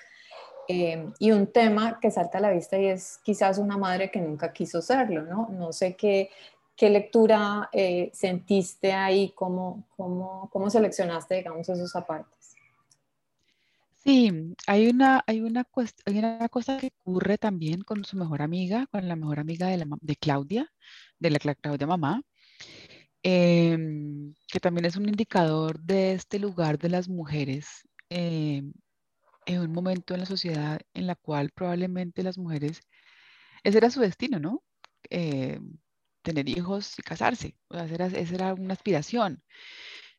Eh, 0.71 1.03
y 1.17 1.31
un 1.31 1.47
tema 1.47 1.99
que 1.99 2.11
salta 2.11 2.37
a 2.37 2.41
la 2.41 2.51
vista 2.51 2.77
y 2.77 2.85
es 2.85 3.17
quizás 3.23 3.57
una 3.57 3.75
madre 3.75 4.11
que 4.11 4.21
nunca 4.21 4.53
quiso 4.53 4.83
serlo, 4.83 5.23
¿no? 5.23 5.49
No 5.49 5.73
sé 5.73 5.95
qué, 5.95 6.29
qué 6.75 6.91
lectura 6.91 7.69
eh, 7.73 8.11
sentiste 8.13 8.93
ahí, 8.93 9.31
cómo, 9.33 9.87
cómo, 9.97 10.47
cómo 10.53 10.69
seleccionaste, 10.69 11.37
digamos, 11.37 11.67
esos 11.67 11.95
apartes. 11.95 12.55
Sí, 13.95 14.31
hay 14.67 14.89
una, 14.89 15.23
hay, 15.25 15.41
una 15.41 15.65
hay 16.05 16.19
una 16.19 16.47
cosa 16.49 16.77
que 16.77 16.91
ocurre 16.99 17.39
también 17.39 17.81
con 17.81 18.05
su 18.05 18.15
mejor 18.15 18.43
amiga, 18.43 18.85
con 18.91 19.07
la 19.07 19.15
mejor 19.15 19.39
amiga 19.39 19.69
de 19.69 20.15
Claudia, 20.17 20.71
de 21.17 21.31
la 21.31 21.39
Claudia 21.39 21.87
mamá, 21.87 22.21
em, 23.23 24.35
que 24.47 24.59
también 24.59 24.85
es 24.85 24.95
un 24.97 25.09
indicador 25.09 25.79
de 25.79 26.13
este 26.13 26.37
lugar 26.37 26.77
de 26.77 26.89
las 26.89 27.09
mujeres 27.09 27.87
em, 28.09 28.71
en 29.49 29.61
un 29.61 29.71
momento 29.73 30.13
en 30.13 30.19
la 30.21 30.25
sociedad 30.27 30.79
en 30.93 31.07
la 31.07 31.15
cual 31.15 31.49
probablemente 31.51 32.23
las 32.23 32.37
mujeres, 32.37 32.81
ese 33.63 33.77
era 33.79 33.89
su 33.89 34.01
destino, 34.01 34.39
¿no? 34.39 34.63
Eh, 35.09 35.59
tener 36.21 36.47
hijos 36.49 36.99
y 36.99 37.01
casarse, 37.01 37.57
esa 37.71 38.35
era 38.35 38.53
una 38.53 38.73
aspiración, 38.73 39.43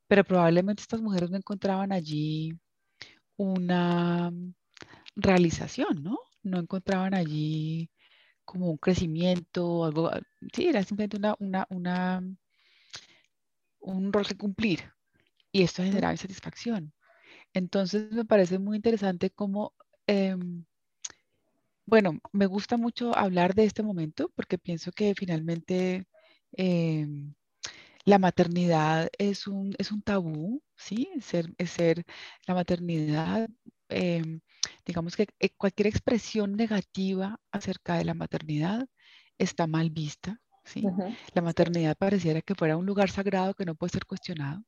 pero 0.09 0.25
probablemente 0.25 0.83
estas 0.83 1.01
mujeres 1.03 1.31
no 1.31 1.37
encontraban 1.39 1.93
allí 1.93 2.59
una 3.37 4.33
realización, 5.17 6.03
¿no? 6.03 6.19
No 6.43 6.59
encontraban 6.61 7.15
allí 7.15 7.91
como 8.45 8.71
un 8.71 8.79
crecimiento, 8.79 9.85
algo, 9.85 10.11
sí, 10.55 10.69
era 10.69 10.83
simplemente 10.85 11.19
una, 11.19 11.37
una, 11.41 11.67
una, 11.71 12.23
un 13.81 14.13
rol 14.13 14.27
que 14.27 14.37
cumplir 14.37 14.93
y 15.53 15.63
esto 15.63 15.83
generaba 15.85 16.13
insatisfacción. 16.15 16.93
Entonces 17.55 18.11
me 18.13 18.25
parece 18.25 18.59
muy 18.59 18.77
interesante 18.77 19.31
cómo, 19.31 19.75
em, 20.07 20.65
bueno, 21.87 22.21
me 22.33 22.47
gusta 22.47 22.77
mucho 22.77 23.17
hablar 23.17 23.55
de 23.55 23.65
este 23.65 23.83
momento 23.83 24.31
porque 24.35 24.59
pienso 24.59 24.93
que 24.93 25.15
finalmente 25.15 26.07
em, 26.53 27.35
la 28.07 28.19
maternidad 28.19 29.11
es 29.19 29.47
un, 29.49 29.75
es 29.79 29.93
un 29.93 30.03
tabú, 30.03 30.63
¿sí? 30.77 31.11
Ser, 31.23 31.55
ser 31.67 32.05
la 32.47 32.55
maternidad, 32.55 33.49
em, 33.89 34.41
digamos 34.87 35.17
que 35.17 35.29
eh, 35.41 35.51
cualquier 35.57 35.89
expresión 35.89 36.57
negativa 36.57 37.41
acerca 37.53 37.97
de 37.99 38.05
la 38.05 38.15
maternidad 38.15 38.89
está 39.39 39.67
mal 39.69 39.91
vista, 39.91 40.41
¿sí? 40.65 40.95
La 41.35 41.43
maternidad 41.43 41.97
pareciera 41.99 42.43
que 42.43 42.55
fuera 42.57 42.77
un 42.79 42.87
lugar 42.87 43.11
sagrado 43.11 43.55
que 43.55 43.67
no 43.67 43.75
puede 43.77 43.93
ser 43.93 44.07
cuestionado. 44.07 44.65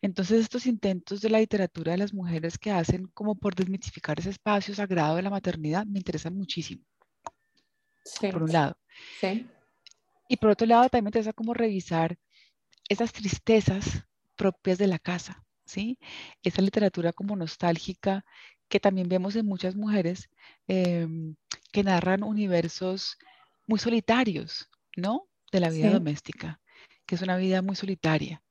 Entonces, 0.00 0.40
estos 0.40 0.66
intentos 0.66 1.20
de 1.20 1.30
la 1.30 1.40
literatura 1.40 1.92
de 1.92 1.98
las 1.98 2.14
mujeres 2.14 2.58
que 2.58 2.70
hacen 2.70 3.06
como 3.14 3.34
por 3.34 3.54
desmitificar 3.54 4.18
ese 4.18 4.30
espacio 4.30 4.74
sagrado 4.74 5.16
de 5.16 5.22
la 5.22 5.30
maternidad 5.30 5.86
me 5.86 5.98
interesan 5.98 6.36
muchísimo. 6.36 6.84
Sí. 8.04 8.28
Por 8.28 8.44
un 8.44 8.52
lado. 8.52 8.78
Sí. 9.20 9.46
Y 10.28 10.36
por 10.36 10.50
otro 10.50 10.66
lado, 10.66 10.88
también 10.88 11.04
me 11.04 11.08
interesa 11.08 11.32
como 11.32 11.54
revisar 11.54 12.18
esas 12.88 13.12
tristezas 13.12 14.04
propias 14.36 14.78
de 14.78 14.86
la 14.86 14.98
casa, 14.98 15.44
¿sí? 15.64 15.98
Esa 16.42 16.62
literatura 16.62 17.12
como 17.12 17.36
nostálgica 17.36 18.24
que 18.68 18.80
también 18.80 19.08
vemos 19.08 19.34
en 19.36 19.46
muchas 19.46 19.74
mujeres 19.74 20.28
em, 20.66 21.34
que 21.72 21.82
narran 21.82 22.22
universos 22.22 23.16
muy 23.66 23.78
solitarios, 23.78 24.68
¿no? 24.96 25.28
De 25.50 25.60
la 25.60 25.70
vida 25.70 25.90
doméstica, 25.90 26.60
que 27.06 27.14
es 27.14 27.22
una 27.22 27.36
vida 27.36 27.62
muy 27.62 27.76
solitaria 27.76 28.42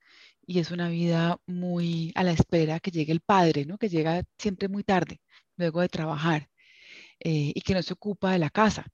y 0.47 0.59
es 0.59 0.71
una 0.71 0.87
vida 0.87 1.39
muy 1.45 2.13
a 2.15 2.23
la 2.23 2.31
espera 2.31 2.79
que 2.79 2.89
llegue 2.89 3.11
el 3.11 3.19
padre, 3.19 3.65
¿no? 3.65 3.77
Que 3.77 3.89
llega 3.89 4.23
siempre 4.39 4.69
muy 4.69 4.83
tarde, 4.83 5.19
luego 5.57 5.81
de 5.81 5.89
trabajar, 5.89 6.49
eh, 7.19 7.51
y 7.53 7.61
que 7.61 7.73
no 7.73 7.83
se 7.83 7.93
ocupa 7.93 8.31
de 8.31 8.39
la 8.39 8.49
casa. 8.49 8.87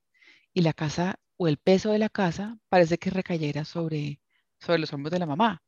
Y 0.52 0.62
la 0.62 0.72
casa 0.72 1.20
o 1.36 1.46
el 1.46 1.58
peso 1.58 1.92
de 1.92 2.00
la 2.00 2.08
casa 2.08 2.58
parece 2.68 2.98
que 2.98 3.10
recayera 3.10 3.64
sobre, 3.64 4.20
sobre 4.60 4.80
los 4.80 4.92
hombros 4.92 5.12
de 5.12 5.20
la 5.20 5.26
mamá. 5.26 5.62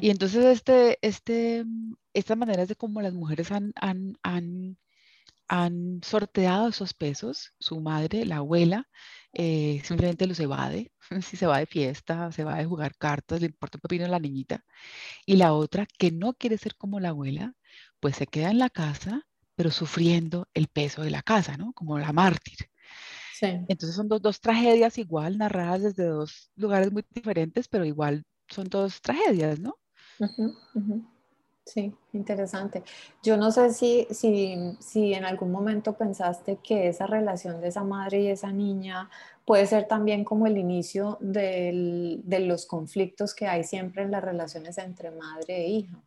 Y 0.00 0.10
entonces 0.10 0.44
este, 0.44 0.98
este, 1.02 1.64
estas 2.14 2.36
maneras 2.36 2.68
de 2.68 2.76
cómo 2.76 3.02
las 3.02 3.14
mujeres 3.14 3.50
han, 3.50 3.72
han, 3.76 4.16
han, 4.22 4.78
han 5.48 6.00
sorteado 6.04 6.68
esos 6.68 6.94
pesos, 6.94 7.52
su 7.58 7.80
madre, 7.80 8.26
la 8.26 8.36
abuela, 8.36 8.88
eh, 9.32 9.80
simplemente 9.84 10.26
los 10.26 10.40
evade, 10.40 10.92
si 11.22 11.36
se 11.36 11.46
va 11.46 11.58
de 11.58 11.66
fiesta, 11.66 12.32
se 12.32 12.44
va 12.44 12.56
de 12.56 12.64
jugar 12.64 12.96
cartas, 12.96 13.40
le 13.40 13.46
importa 13.46 13.78
un 13.78 13.82
pepino 13.82 14.04
a 14.04 14.08
la 14.08 14.18
niñita. 14.18 14.64
Y 15.26 15.36
la 15.36 15.52
otra, 15.52 15.86
que 15.86 16.10
no 16.10 16.34
quiere 16.34 16.58
ser 16.58 16.76
como 16.76 17.00
la 17.00 17.10
abuela, 17.10 17.54
pues 18.00 18.16
se 18.16 18.26
queda 18.26 18.50
en 18.50 18.58
la 18.58 18.70
casa, 18.70 19.26
pero 19.54 19.70
sufriendo 19.70 20.48
el 20.54 20.68
peso 20.68 21.02
de 21.02 21.10
la 21.10 21.22
casa, 21.22 21.56
¿no? 21.56 21.72
Como 21.72 21.98
la 21.98 22.12
mártir. 22.12 22.58
Sí. 23.34 23.46
Entonces 23.68 23.96
son 23.96 24.08
dos, 24.08 24.20
dos 24.20 24.40
tragedias 24.40 24.98
igual, 24.98 25.38
narradas 25.38 25.82
desde 25.82 26.04
dos 26.04 26.50
lugares 26.56 26.92
muy 26.92 27.04
diferentes, 27.10 27.68
pero 27.68 27.84
igual 27.84 28.24
son 28.48 28.68
dos 28.68 29.00
tragedias, 29.00 29.60
¿no? 29.60 29.76
Sí, 31.72 31.94
interesante. 32.12 32.82
Yo 33.22 33.36
no 33.36 33.52
sé 33.52 33.72
si, 33.72 34.08
si, 34.10 34.56
si, 34.80 35.14
en 35.14 35.24
algún 35.24 35.52
momento 35.52 35.92
pensaste 35.96 36.56
que 36.56 36.88
esa 36.88 37.06
relación 37.06 37.60
de 37.60 37.68
esa 37.68 37.84
madre 37.84 38.22
y 38.22 38.26
esa 38.26 38.50
niña 38.50 39.08
puede 39.44 39.66
ser 39.66 39.86
también 39.86 40.24
como 40.24 40.48
el 40.48 40.58
inicio 40.58 41.16
de 41.20 42.40
los 42.40 42.66
conflictos 42.66 43.34
que 43.34 43.46
hay 43.46 43.62
siempre 43.62 44.02
en 44.02 44.10
las 44.10 44.24
relaciones 44.24 44.78
entre 44.78 45.12
madre 45.12 45.58
e 45.58 45.68
hija. 45.68 46.02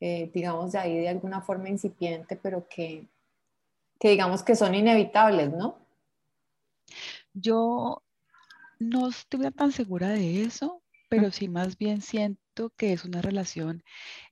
Eh, 0.00 0.30
digamos 0.32 0.72
de 0.72 0.78
ahí 0.78 0.98
de 0.98 1.10
alguna 1.10 1.42
forma 1.42 1.68
incipiente, 1.68 2.36
pero 2.36 2.66
que, 2.66 3.06
que 4.00 4.08
digamos 4.08 4.42
que 4.42 4.56
son 4.56 4.74
inevitables, 4.74 5.52
¿no? 5.52 5.76
Yo 7.34 8.02
no 8.78 9.08
estuve 9.08 9.50
tan 9.50 9.70
segura 9.70 10.08
de 10.08 10.42
eso, 10.42 10.82
pero 11.10 11.30
sí 11.30 11.48
más 11.48 11.76
bien 11.76 12.00
siento 12.00 12.41
que 12.76 12.92
es 12.92 13.04
una 13.04 13.22
relación 13.22 13.82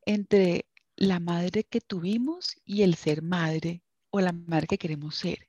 entre 0.04 0.66
la 0.96 1.20
madre 1.20 1.64
que 1.64 1.80
tuvimos 1.80 2.56
y 2.64 2.82
el 2.82 2.94
ser 2.94 3.22
madre 3.22 3.82
o 4.10 4.20
la 4.20 4.32
madre 4.32 4.66
que 4.66 4.78
queremos 4.78 5.16
ser. 5.16 5.48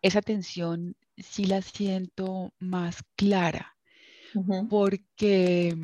Esa 0.00 0.22
tensión 0.22 0.96
sí 1.16 1.44
la 1.46 1.60
siento 1.62 2.52
más 2.58 3.02
clara 3.16 3.76
porque, 4.68 5.76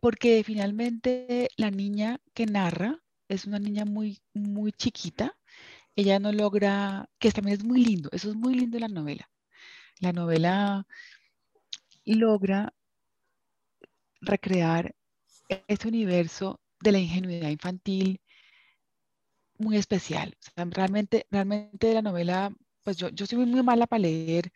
porque 0.00 0.42
finalmente 0.44 1.48
la 1.56 1.70
niña 1.70 2.20
que 2.34 2.46
narra 2.46 3.02
es 3.28 3.46
una 3.46 3.58
niña 3.58 3.84
muy, 3.84 4.22
muy 4.34 4.72
chiquita. 4.72 5.36
Ella 5.94 6.18
no 6.18 6.32
logra, 6.32 7.08
que 7.18 7.30
también 7.30 7.58
es 7.58 7.64
muy 7.64 7.84
lindo, 7.84 8.08
eso 8.12 8.30
es 8.30 8.36
muy 8.36 8.54
lindo 8.54 8.78
en 8.78 8.82
la 8.82 8.88
novela. 8.88 9.30
La 10.00 10.12
novela 10.12 10.86
logra 12.04 12.72
recrear 14.22 14.94
este 15.68 15.88
universo 15.88 16.60
de 16.80 16.92
la 16.92 16.98
ingenuidad 16.98 17.50
infantil 17.50 18.20
muy 19.58 19.76
especial. 19.76 20.36
realmente, 20.56 21.26
realmente 21.30 21.94
la 21.94 22.02
novela 22.02 22.52
pues 22.82 22.96
yo, 22.96 23.08
yo 23.10 23.26
soy 23.26 23.38
muy, 23.38 23.46
muy 23.46 23.62
mala 23.62 23.86
para 23.86 24.00
leer. 24.00 24.50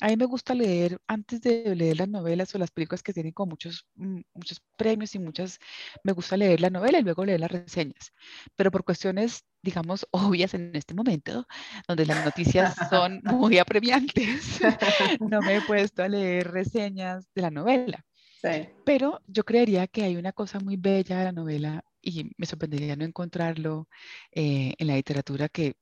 A 0.00 0.08
mí 0.08 0.16
me 0.16 0.24
gusta 0.24 0.54
leer 0.54 0.98
antes 1.06 1.40
de 1.40 1.74
leer 1.76 1.98
las 1.98 2.08
novelas 2.08 2.54
o 2.54 2.58
las 2.58 2.70
películas 2.70 3.02
que 3.02 3.12
tienen 3.12 3.32
con 3.32 3.48
muchos, 3.48 3.86
mm, 3.96 4.20
muchos 4.34 4.62
premios 4.76 5.14
y 5.14 5.18
muchas, 5.18 5.58
me 6.04 6.12
gusta 6.12 6.36
leer 6.36 6.60
la 6.60 6.70
novela 6.70 6.98
y 6.98 7.02
luego 7.02 7.24
leer 7.24 7.40
las 7.40 7.50
reseñas. 7.50 8.12
Pero 8.56 8.70
por 8.70 8.84
cuestiones, 8.84 9.44
digamos, 9.62 10.06
obvias 10.36 10.54
en 10.54 10.74
este 10.74 10.94
momento, 10.94 11.46
donde 11.88 12.06
las 12.06 12.24
noticias 12.24 12.74
son 12.88 13.20
muy 13.24 13.58
apremiantes, 13.58 14.60
no 15.20 15.40
me 15.42 15.56
he 15.56 15.60
puesto 15.62 16.02
a 16.02 16.08
leer 16.08 16.50
reseñas 16.50 17.26
de 17.34 17.42
la 17.42 17.50
novela. 17.50 18.04
Sí. 18.42 18.68
Pero 18.84 19.20
yo 19.28 19.44
creería 19.44 19.86
que 19.86 20.02
hay 20.02 20.16
una 20.16 20.32
cosa 20.32 20.58
muy 20.58 20.76
bella 20.76 21.18
de 21.18 21.24
la 21.24 21.32
novela 21.32 21.84
y 22.00 22.30
me 22.36 22.46
sorprendería 22.46 22.96
no 22.96 23.04
encontrarlo 23.04 23.88
eh, 24.32 24.74
en 24.76 24.86
la 24.88 24.96
literatura 24.96 25.48
que 25.48 25.76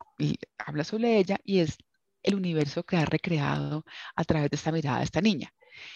habla 0.58 0.84
sobre 0.84 1.16
ella 1.16 1.38
y 1.42 1.60
es 1.60 1.78
el 2.22 2.34
universo 2.34 2.82
que 2.84 2.98
ha 2.98 3.06
recreado 3.06 3.84
a 4.14 4.24
través 4.24 4.50
de 4.50 4.56
esta 4.56 4.72
mirada 4.72 4.98
de 4.98 5.04
esta 5.04 5.22
niña. 5.22 5.54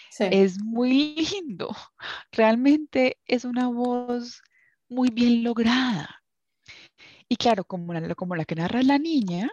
Sí. 0.09 0.25
Es 0.31 0.59
muy 0.63 1.15
lindo, 1.15 1.69
realmente 2.31 3.19
es 3.27 3.45
una 3.45 3.67
voz 3.67 4.41
muy 4.89 5.09
bien 5.09 5.43
lograda. 5.43 6.23
Y 7.29 7.35
claro, 7.35 7.63
como 7.65 7.93
la, 7.93 8.15
como 8.15 8.35
la 8.35 8.45
que 8.45 8.55
narra 8.55 8.81
la 8.81 8.97
niña, 8.97 9.51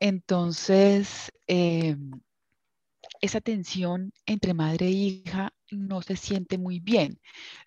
entonces 0.00 1.32
em, 1.46 2.10
esa 3.20 3.40
tensión 3.40 4.12
entre 4.26 4.54
madre 4.54 4.86
e 4.86 4.90
hija 4.90 5.52
no 5.70 6.02
se 6.02 6.16
siente 6.16 6.58
muy 6.58 6.80
bien. 6.80 7.20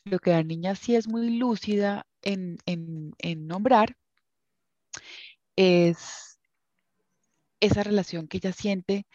Lo 0.04 0.20
que 0.20 0.32
la 0.32 0.44
niña 0.44 0.76
sí 0.76 0.96
es 0.96 1.08
muy 1.08 1.38
lúcida 1.38 2.08
en, 2.22 2.58
nombrar 3.48 3.98
es 5.56 6.40
esa 7.60 7.84
relación 7.84 8.28
que 8.28 8.38
ella 8.38 8.54
siente 8.54 9.06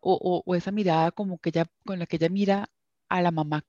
o, 0.00 0.42
esa 0.54 0.70
mirada 0.70 1.10
como 1.10 1.38
que 1.38 1.50
ella, 1.50 1.66
con 1.84 1.98
la 1.98 2.06
que 2.06 2.16
ella 2.16 2.28
mira 2.28 2.70
a 3.08 3.22
la 3.22 3.32
mamá 3.32 3.64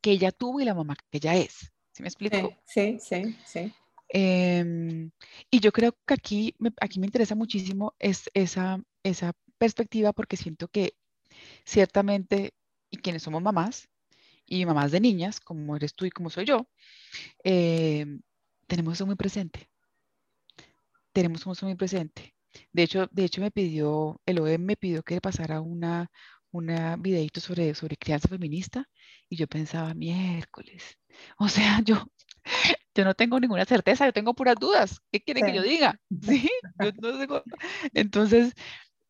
que 0.00 0.12
ella 0.12 0.32
tuvo 0.32 0.60
y 0.60 0.64
la 0.64 0.74
mamá 0.74 0.96
que 1.10 1.18
ella 1.18 1.34
es. 1.34 1.72
¿Sí 1.92 2.02
me 2.02 2.08
explico? 2.08 2.54
Sí, 2.66 2.98
sí, 3.00 3.36
sí. 3.46 3.72
Em, 4.08 5.10
y 5.50 5.60
yo 5.60 5.72
creo 5.72 5.96
que 6.06 6.14
aquí 6.14 6.54
me, 6.58 6.72
aquí 6.80 7.00
me 7.00 7.06
interesa 7.06 7.34
muchísimo 7.34 7.94
es 7.98 8.30
esa, 8.34 8.82
esa 9.02 9.32
perspectiva 9.58 10.12
porque 10.12 10.36
siento 10.36 10.68
que 10.68 10.94
ciertamente, 11.64 12.54
y 12.90 12.98
quienes 12.98 13.22
somos 13.22 13.42
mamás, 13.42 13.88
y 14.54 14.66
mamás 14.66 14.92
de 14.92 15.00
niñas, 15.00 15.40
como 15.40 15.76
eres 15.76 15.94
tú 15.94 16.04
y 16.04 16.10
como 16.10 16.30
soy 16.30 16.44
yo, 16.46 16.68
em, 17.42 18.22
tenemos 18.66 18.94
eso 18.94 19.06
muy 19.06 19.16
presente. 19.16 19.68
Tenemos 21.12 21.40
eso 21.46 21.66
muy 21.66 21.74
presente. 21.74 22.34
De 22.72 22.84
hecho, 22.84 23.08
de 23.10 23.24
hecho 23.24 23.40
me 23.40 23.50
pidió, 23.50 24.20
el 24.26 24.38
OEM 24.40 24.64
me 24.64 24.76
pidió 24.76 25.02
que 25.02 25.20
pasara 25.20 25.60
una, 25.60 26.10
una 26.52 26.96
videito 26.96 27.40
sobre, 27.40 27.74
sobre 27.74 27.96
crianza 27.96 28.28
feminista 28.28 28.88
y 29.28 29.36
yo 29.36 29.46
pensaba, 29.48 29.92
miércoles. 29.94 30.98
O 31.38 31.48
sea, 31.48 31.80
yo, 31.84 32.06
yo 32.94 33.04
no 33.04 33.14
tengo 33.14 33.40
ninguna 33.40 33.64
certeza, 33.64 34.06
yo 34.06 34.12
tengo 34.12 34.34
puras 34.34 34.56
dudas. 34.60 35.00
¿Qué 35.10 35.20
quiere 35.20 35.42
que 35.42 35.54
yo 35.54 35.62
diga? 35.62 36.00
Sí, 36.22 36.48
yo 36.80 36.92
no 37.00 37.18
tengo... 37.18 37.42
Entonces, 37.92 38.54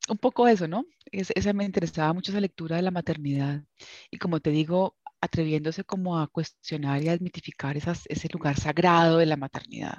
un 0.09 0.19
poco 0.19 0.49
eso, 0.49 0.69
¿no? 0.69 0.85
esa 1.13 1.53
me 1.53 1.65
interesaba 1.65 2.13
mucho 2.13 2.33
esa 2.33 2.41
lectura 2.41 2.77
de 2.77 2.83
la 2.83 2.91
maternidad. 2.91 3.63
Y 4.11 4.19
como 4.19 4.41
te 4.41 4.51
digo, 4.51 4.97
atreviéndose 5.25 5.85
como 5.85 6.19
a 6.19 6.27
cuestionar 6.29 7.03
y 7.03 7.09
a 7.09 7.13
desmitificar 7.13 7.77
ese 7.77 8.29
lugar 8.33 8.59
sagrado 8.59 9.19
de 9.19 9.27
la 9.27 9.37
maternidad. 9.37 9.99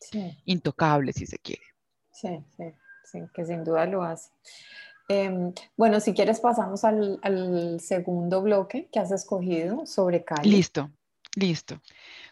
Sí. 0.00 0.36
Intocable, 0.44 1.12
si 1.12 1.26
se 1.26 1.38
quiere. 1.38 1.62
Sí, 2.12 2.44
sí, 2.56 2.64
sí, 3.04 3.18
que 3.34 3.44
sin 3.44 3.64
duda 3.64 3.86
lo 3.86 4.02
hace. 4.02 4.30
Em, 5.08 5.52
bueno, 5.76 6.00
si 6.00 6.14
quieres 6.14 6.40
pasamos 6.40 6.84
al, 6.84 7.18
al, 7.22 7.80
segundo 7.80 8.42
bloque 8.42 8.88
que 8.90 8.98
has 8.98 9.12
escogido 9.12 9.86
sobre 9.86 10.24
Cali. 10.24 10.50
Listo, 10.50 10.90
listo. 11.36 11.80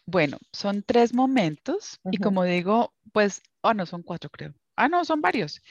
Bueno, 0.07 0.39
son 0.53 0.83
tres 0.83 1.15
momentos 1.15 2.01
y 2.11 2.19
como 2.19 2.45
digo, 2.45 2.93
pues, 3.13 3.43
ah, 3.63 3.71
oh, 3.71 3.75
no, 3.75 3.87
son 3.87 4.03
cuatro 4.03 4.29
creo. 4.31 4.55
Ah, 4.77 4.89
no, 4.89 5.05
son 5.05 5.21
varios. 5.21 5.63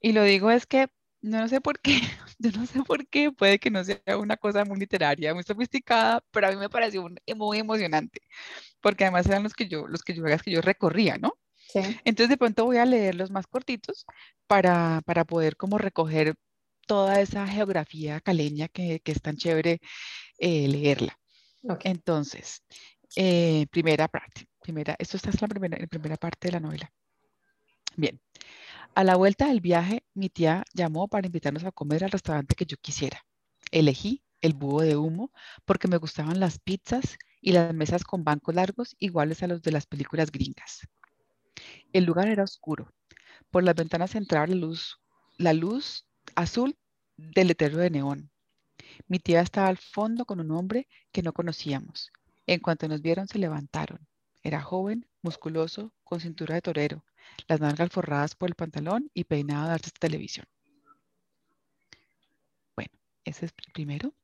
Y 0.00 0.12
lo 0.12 0.22
digo 0.24 0.50
es 0.50 0.66
que 0.66 0.88
no 1.26 1.48
sé 1.48 1.60
por 1.60 1.80
qué, 1.80 2.00
yo 2.38 2.50
no 2.52 2.66
sé 2.66 2.82
por 2.82 3.06
qué, 3.08 3.32
puede 3.32 3.58
que 3.58 3.70
no 3.70 3.82
sea 3.84 4.00
una 4.18 4.36
cosa 4.36 4.64
muy 4.64 4.78
literaria, 4.78 5.34
muy 5.34 5.42
sofisticada, 5.42 6.24
pero 6.30 6.48
a 6.48 6.50
mí 6.50 6.56
me 6.56 6.70
pareció 6.70 7.06
muy 7.36 7.58
emocionante, 7.58 8.20
porque 8.80 9.04
además 9.04 9.26
eran 9.26 9.42
los 9.42 9.54
que 9.54 9.68
yo, 9.68 9.86
los 9.86 10.02
que 10.02 10.14
yo, 10.14 10.24
que 10.24 10.50
yo 10.50 10.60
recorría, 10.60 11.18
¿no? 11.18 11.34
Sí. 11.68 11.80
Entonces 12.04 12.28
de 12.28 12.36
pronto 12.36 12.64
voy 12.64 12.76
a 12.76 12.86
leer 12.86 13.16
los 13.16 13.30
más 13.30 13.46
cortitos 13.46 14.06
para, 14.46 15.02
para 15.04 15.24
poder 15.24 15.56
como 15.56 15.78
recoger 15.78 16.36
toda 16.86 17.20
esa 17.20 17.46
geografía 17.48 18.20
caleña 18.20 18.68
que, 18.68 19.00
que 19.00 19.12
es 19.12 19.20
tan 19.20 19.36
chévere 19.36 19.80
eh, 20.38 20.68
leerla. 20.68 21.18
Okay. 21.68 21.90
Entonces, 21.90 22.62
eh, 23.16 23.66
primera 23.70 24.06
parte, 24.06 24.46
primera, 24.60 24.94
esto 24.98 25.16
está 25.16 25.30
en 25.30 25.36
la 25.40 25.48
primera, 25.48 25.76
en 25.76 25.82
la 25.82 25.88
primera 25.88 26.16
parte 26.16 26.48
de 26.48 26.52
la 26.52 26.60
novela. 26.60 26.92
Bien, 27.96 28.20
a 28.96 29.04
la 29.04 29.14
vuelta 29.14 29.48
del 29.48 29.60
viaje, 29.60 30.04
mi 30.14 30.30
tía 30.30 30.64
llamó 30.72 31.06
para 31.06 31.26
invitarnos 31.26 31.64
a 31.64 31.70
comer 31.70 32.02
al 32.02 32.10
restaurante 32.10 32.54
que 32.54 32.64
yo 32.64 32.78
quisiera. 32.78 33.26
Elegí 33.70 34.22
el 34.40 34.54
búho 34.54 34.80
de 34.80 34.96
humo 34.96 35.32
porque 35.66 35.86
me 35.86 35.98
gustaban 35.98 36.40
las 36.40 36.58
pizzas 36.58 37.18
y 37.42 37.52
las 37.52 37.74
mesas 37.74 38.04
con 38.04 38.24
bancos 38.24 38.54
largos 38.54 38.96
iguales 38.98 39.42
a 39.42 39.48
los 39.48 39.60
de 39.60 39.70
las 39.70 39.86
películas 39.86 40.32
gringas. 40.32 40.88
El 41.92 42.04
lugar 42.04 42.28
era 42.28 42.42
oscuro. 42.42 42.90
Por 43.50 43.64
las 43.64 43.74
ventanas 43.74 44.14
entraba 44.14 44.46
la 44.46 44.54
luz, 44.54 44.98
la 45.36 45.52
luz 45.52 46.06
azul 46.34 46.74
del 47.18 47.48
letrero 47.48 47.76
de 47.76 47.90
neón. 47.90 48.30
Mi 49.08 49.18
tía 49.18 49.42
estaba 49.42 49.68
al 49.68 49.76
fondo 49.76 50.24
con 50.24 50.40
un 50.40 50.52
hombre 50.52 50.88
que 51.12 51.20
no 51.22 51.34
conocíamos. 51.34 52.12
En 52.46 52.60
cuanto 52.60 52.88
nos 52.88 53.02
vieron, 53.02 53.28
se 53.28 53.38
levantaron. 53.38 54.08
Era 54.42 54.62
joven, 54.62 55.06
musculoso, 55.20 55.92
con 56.02 56.20
cintura 56.20 56.54
de 56.54 56.62
torero, 56.62 57.04
las 57.48 57.60
nalgas 57.60 57.90
forradas 57.90 58.34
por 58.34 58.48
el 58.48 58.54
pantalón 58.54 59.10
y 59.14 59.24
peinado 59.24 59.68
de 59.70 59.74
de 59.74 59.90
televisión. 59.98 60.46
Bueno, 62.74 62.92
ese 63.24 63.46
es 63.46 63.52
el 63.66 63.72
primero. 63.72 64.14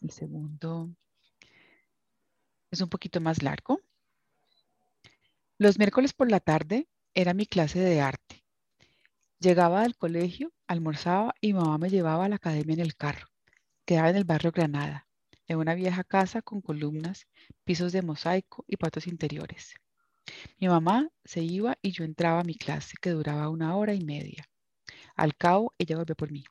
El 0.00 0.10
segundo 0.10 0.90
es 2.70 2.80
un 2.80 2.88
poquito 2.88 3.20
más 3.20 3.42
largo. 3.42 3.80
Los 5.58 5.78
miércoles 5.78 6.12
por 6.12 6.30
la 6.30 6.40
tarde 6.40 6.88
era 7.14 7.34
mi 7.34 7.46
clase 7.46 7.80
de 7.80 8.00
arte. 8.00 8.44
Llegaba 9.40 9.82
al 9.82 9.96
colegio, 9.96 10.52
almorzaba 10.66 11.34
y 11.40 11.52
mamá 11.52 11.78
me 11.78 11.90
llevaba 11.90 12.24
a 12.24 12.28
la 12.28 12.36
academia 12.36 12.74
en 12.74 12.80
el 12.80 12.96
carro. 12.96 13.26
Quedaba 13.84 14.10
en 14.10 14.16
el 14.16 14.24
barrio 14.24 14.52
Granada, 14.52 15.08
en 15.48 15.58
una 15.58 15.74
vieja 15.74 16.04
casa 16.04 16.42
con 16.42 16.60
columnas, 16.60 17.26
pisos 17.64 17.92
de 17.92 18.02
mosaico 18.02 18.64
y 18.68 18.76
patos 18.76 19.06
interiores. 19.06 19.74
Mi 20.58 20.68
mamá 20.68 21.08
se 21.24 21.42
iba 21.42 21.76
y 21.82 21.92
yo 21.92 22.04
entraba 22.04 22.40
a 22.40 22.44
mi 22.44 22.54
clase 22.54 22.96
que 23.00 23.10
duraba 23.10 23.48
una 23.48 23.76
hora 23.76 23.94
y 23.94 24.04
media. 24.04 24.44
Al 25.16 25.36
cabo, 25.36 25.74
ella 25.78 25.96
volvió 25.96 26.14
por 26.16 26.30
mí. 26.30 26.44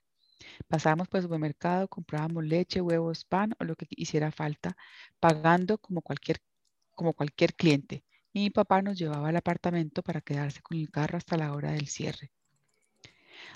Pasábamos 0.67 1.07
por 1.07 1.19
el 1.19 1.23
supermercado, 1.23 1.87
comprábamos 1.87 2.43
leche, 2.43 2.81
huevos, 2.81 3.25
pan 3.25 3.53
o 3.59 3.63
lo 3.63 3.75
que 3.75 3.87
hiciera 3.89 4.31
falta, 4.31 4.75
pagando 5.19 5.77
como 5.77 6.01
cualquier, 6.01 6.37
como 6.95 7.13
cualquier 7.13 7.55
cliente. 7.55 8.03
Y 8.33 8.41
mi 8.41 8.49
papá 8.49 8.81
nos 8.81 8.97
llevaba 8.97 9.29
al 9.29 9.37
apartamento 9.37 10.03
para 10.03 10.21
quedarse 10.21 10.61
con 10.61 10.77
el 10.77 10.89
carro 10.89 11.17
hasta 11.17 11.37
la 11.37 11.53
hora 11.53 11.71
del 11.71 11.87
cierre. 11.87 12.31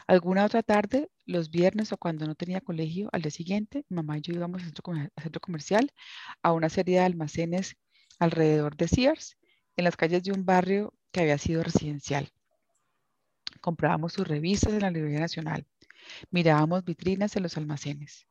Alguna 0.07 0.45
otra 0.45 0.63
tarde, 0.63 1.09
los 1.25 1.49
viernes 1.49 1.91
o 1.91 1.97
cuando 1.97 2.25
no 2.25 2.35
tenía 2.35 2.61
colegio, 2.61 3.09
al 3.11 3.21
día 3.21 3.31
siguiente, 3.31 3.85
mi 3.89 3.95
mamá 3.97 4.17
y 4.17 4.21
yo 4.21 4.33
íbamos 4.33 4.61
al 4.61 4.73
centro 5.21 5.41
comercial, 5.41 5.91
a 6.41 6.53
una 6.53 6.69
serie 6.69 6.99
de 6.99 7.05
almacenes 7.05 7.75
alrededor 8.19 8.75
de 8.77 8.87
Sears 8.87 9.37
en 9.75 9.83
las 9.85 9.95
calles 9.97 10.23
de 10.23 10.31
un 10.31 10.45
barrio 10.45 10.93
que 11.11 11.21
había 11.21 11.37
sido 11.37 11.63
residencial. 11.63 12.29
Comprábamos 13.61 14.13
sus 14.13 14.27
revistas 14.27 14.73
en 14.73 14.81
la 14.81 14.91
Librería 14.91 15.19
Nacional. 15.19 15.65
Mirábamos 16.31 16.83
vitrinas 16.83 17.35
en 17.35 17.43
los 17.43 17.57
almacenes. 17.57 18.27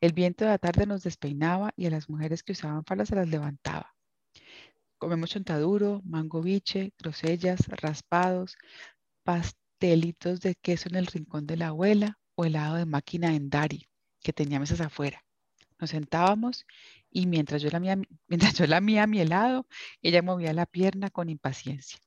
El 0.00 0.12
viento 0.12 0.44
de 0.44 0.50
la 0.50 0.58
tarde 0.58 0.86
nos 0.86 1.02
despeinaba 1.02 1.72
y 1.76 1.86
a 1.86 1.90
las 1.90 2.08
mujeres 2.08 2.42
que 2.42 2.52
usaban 2.52 2.84
faldas 2.84 3.08
se 3.08 3.16
las 3.16 3.28
levantaba. 3.28 3.94
Comemos 4.98 5.30
chontaduro, 5.30 6.00
mango 6.04 6.42
biche, 6.42 6.92
grosellas, 6.98 7.66
raspados, 7.68 8.56
pastelitos 9.24 10.40
de 10.40 10.54
queso 10.54 10.88
en 10.88 10.96
el 10.96 11.06
rincón 11.06 11.46
de 11.46 11.56
la 11.56 11.68
abuela 11.68 12.18
o 12.34 12.44
helado 12.44 12.76
de 12.76 12.86
máquina 12.86 13.34
en 13.34 13.50
Dari, 13.50 13.88
que 14.20 14.32
tenía 14.32 14.60
mesas 14.60 14.80
afuera. 14.80 15.24
Nos 15.82 15.90
sentábamos 15.90 16.64
y 17.10 17.26
mientras 17.26 17.60
yo, 17.60 17.68
lamía, 17.68 17.96
mientras 18.28 18.54
yo 18.54 18.68
lamía 18.68 19.08
mi 19.08 19.20
helado, 19.20 19.66
ella 20.00 20.22
movía 20.22 20.52
la 20.52 20.64
pierna 20.64 21.10
con 21.10 21.28
impaciencia. 21.28 21.98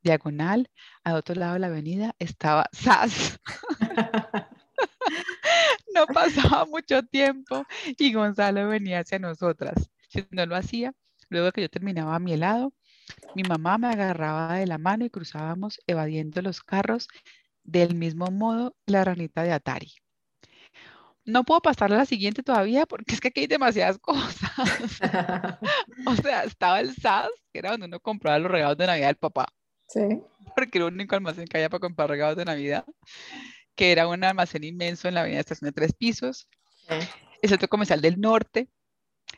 Diagonal, 0.00 0.70
al 1.02 1.16
otro 1.16 1.34
lado 1.34 1.54
de 1.54 1.58
la 1.58 1.66
avenida, 1.66 2.14
estaba 2.20 2.68
SAS. 2.72 3.40
no 5.92 6.06
pasaba 6.06 6.66
mucho 6.66 7.02
tiempo 7.02 7.64
y 7.98 8.12
Gonzalo 8.12 8.68
venía 8.68 9.00
hacia 9.00 9.18
nosotras. 9.18 9.90
Si 10.08 10.24
no 10.30 10.46
lo 10.46 10.54
hacía, 10.54 10.92
luego 11.28 11.50
que 11.50 11.62
yo 11.62 11.68
terminaba 11.68 12.20
mi 12.20 12.34
helado, 12.34 12.72
mi 13.34 13.42
mamá 13.42 13.76
me 13.76 13.88
agarraba 13.88 14.54
de 14.54 14.68
la 14.68 14.78
mano 14.78 15.04
y 15.04 15.10
cruzábamos 15.10 15.80
evadiendo 15.88 16.42
los 16.42 16.62
carros 16.62 17.08
del 17.64 17.96
mismo 17.96 18.30
modo 18.30 18.76
la 18.86 19.02
ranita 19.02 19.42
de 19.42 19.50
Atari. 19.50 19.92
No 21.26 21.42
puedo 21.42 21.60
pasar 21.60 21.92
a 21.92 21.96
la 21.96 22.06
siguiente 22.06 22.44
todavía 22.44 22.86
porque 22.86 23.14
es 23.14 23.20
que 23.20 23.28
aquí 23.28 23.40
hay 23.40 23.46
demasiadas 23.48 23.98
cosas. 24.00 24.52
o 26.06 26.16
sea, 26.16 26.44
estaba 26.44 26.80
el 26.80 26.94
SAS, 26.94 27.28
que 27.52 27.58
era 27.58 27.72
donde 27.72 27.86
uno 27.86 28.00
compraba 28.00 28.38
los 28.38 28.50
regalos 28.50 28.78
de 28.78 28.86
Navidad 28.86 29.08
del 29.08 29.16
papá. 29.16 29.46
Sí. 29.88 30.00
Porque 30.56 30.78
era 30.78 30.88
el 30.88 30.94
único 30.94 31.14
almacén 31.14 31.46
que 31.46 31.58
había 31.58 31.70
para 31.70 31.78
comprar 31.78 32.08
regalos 32.08 32.36
de 32.36 32.44
Navidad, 32.44 32.84
que 33.76 33.92
era 33.92 34.08
un 34.08 34.24
almacén 34.24 34.64
inmenso 34.64 35.06
en 35.06 35.14
la 35.14 35.20
avenida 35.20 35.38
Estación 35.38 35.68
de 35.68 35.72
Tres 35.72 35.92
Pisos. 35.92 36.48
El 37.40 37.48
centro 37.48 37.68
comercial 37.68 38.00
del 38.00 38.20
norte. 38.20 38.68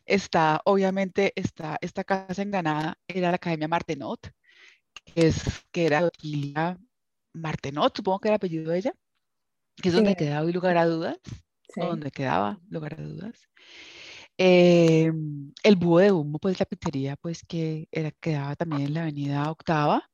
Está, 0.06 0.62
obviamente, 0.64 1.34
está 1.36 1.76
esta 1.82 2.02
casa 2.02 2.40
en 2.40 2.50
Ganada, 2.50 2.98
era 3.06 3.28
la 3.28 3.34
Academia 3.34 3.68
Martenot, 3.68 4.30
que, 5.04 5.26
es, 5.26 5.42
que 5.70 5.84
era 5.84 6.10
Martenot, 7.34 7.94
supongo 7.94 8.20
que 8.20 8.28
era 8.28 8.36
el 8.36 8.38
apellido 8.38 8.70
de 8.70 8.78
ella, 8.78 8.94
que 9.76 9.90
es 9.90 9.94
donde 9.94 10.16
quedaba 10.16 10.46
hoy 10.46 10.52
lugar 10.54 10.78
a 10.78 10.86
dudas 10.86 11.18
donde 11.76 12.10
quedaba, 12.10 12.58
lugar 12.68 12.96
de 12.96 13.04
dudas. 13.04 13.48
Eh, 14.36 15.12
el 15.62 15.76
búho 15.76 15.98
de 15.98 16.12
humo, 16.12 16.38
pues 16.38 16.60
la 16.60 16.66
pizzería, 16.66 17.16
pues 17.16 17.42
que 17.46 17.88
era, 17.90 18.12
quedaba 18.12 18.54
también 18.54 18.82
en 18.82 18.94
la 18.94 19.02
avenida 19.02 19.50
Octava, 19.50 20.08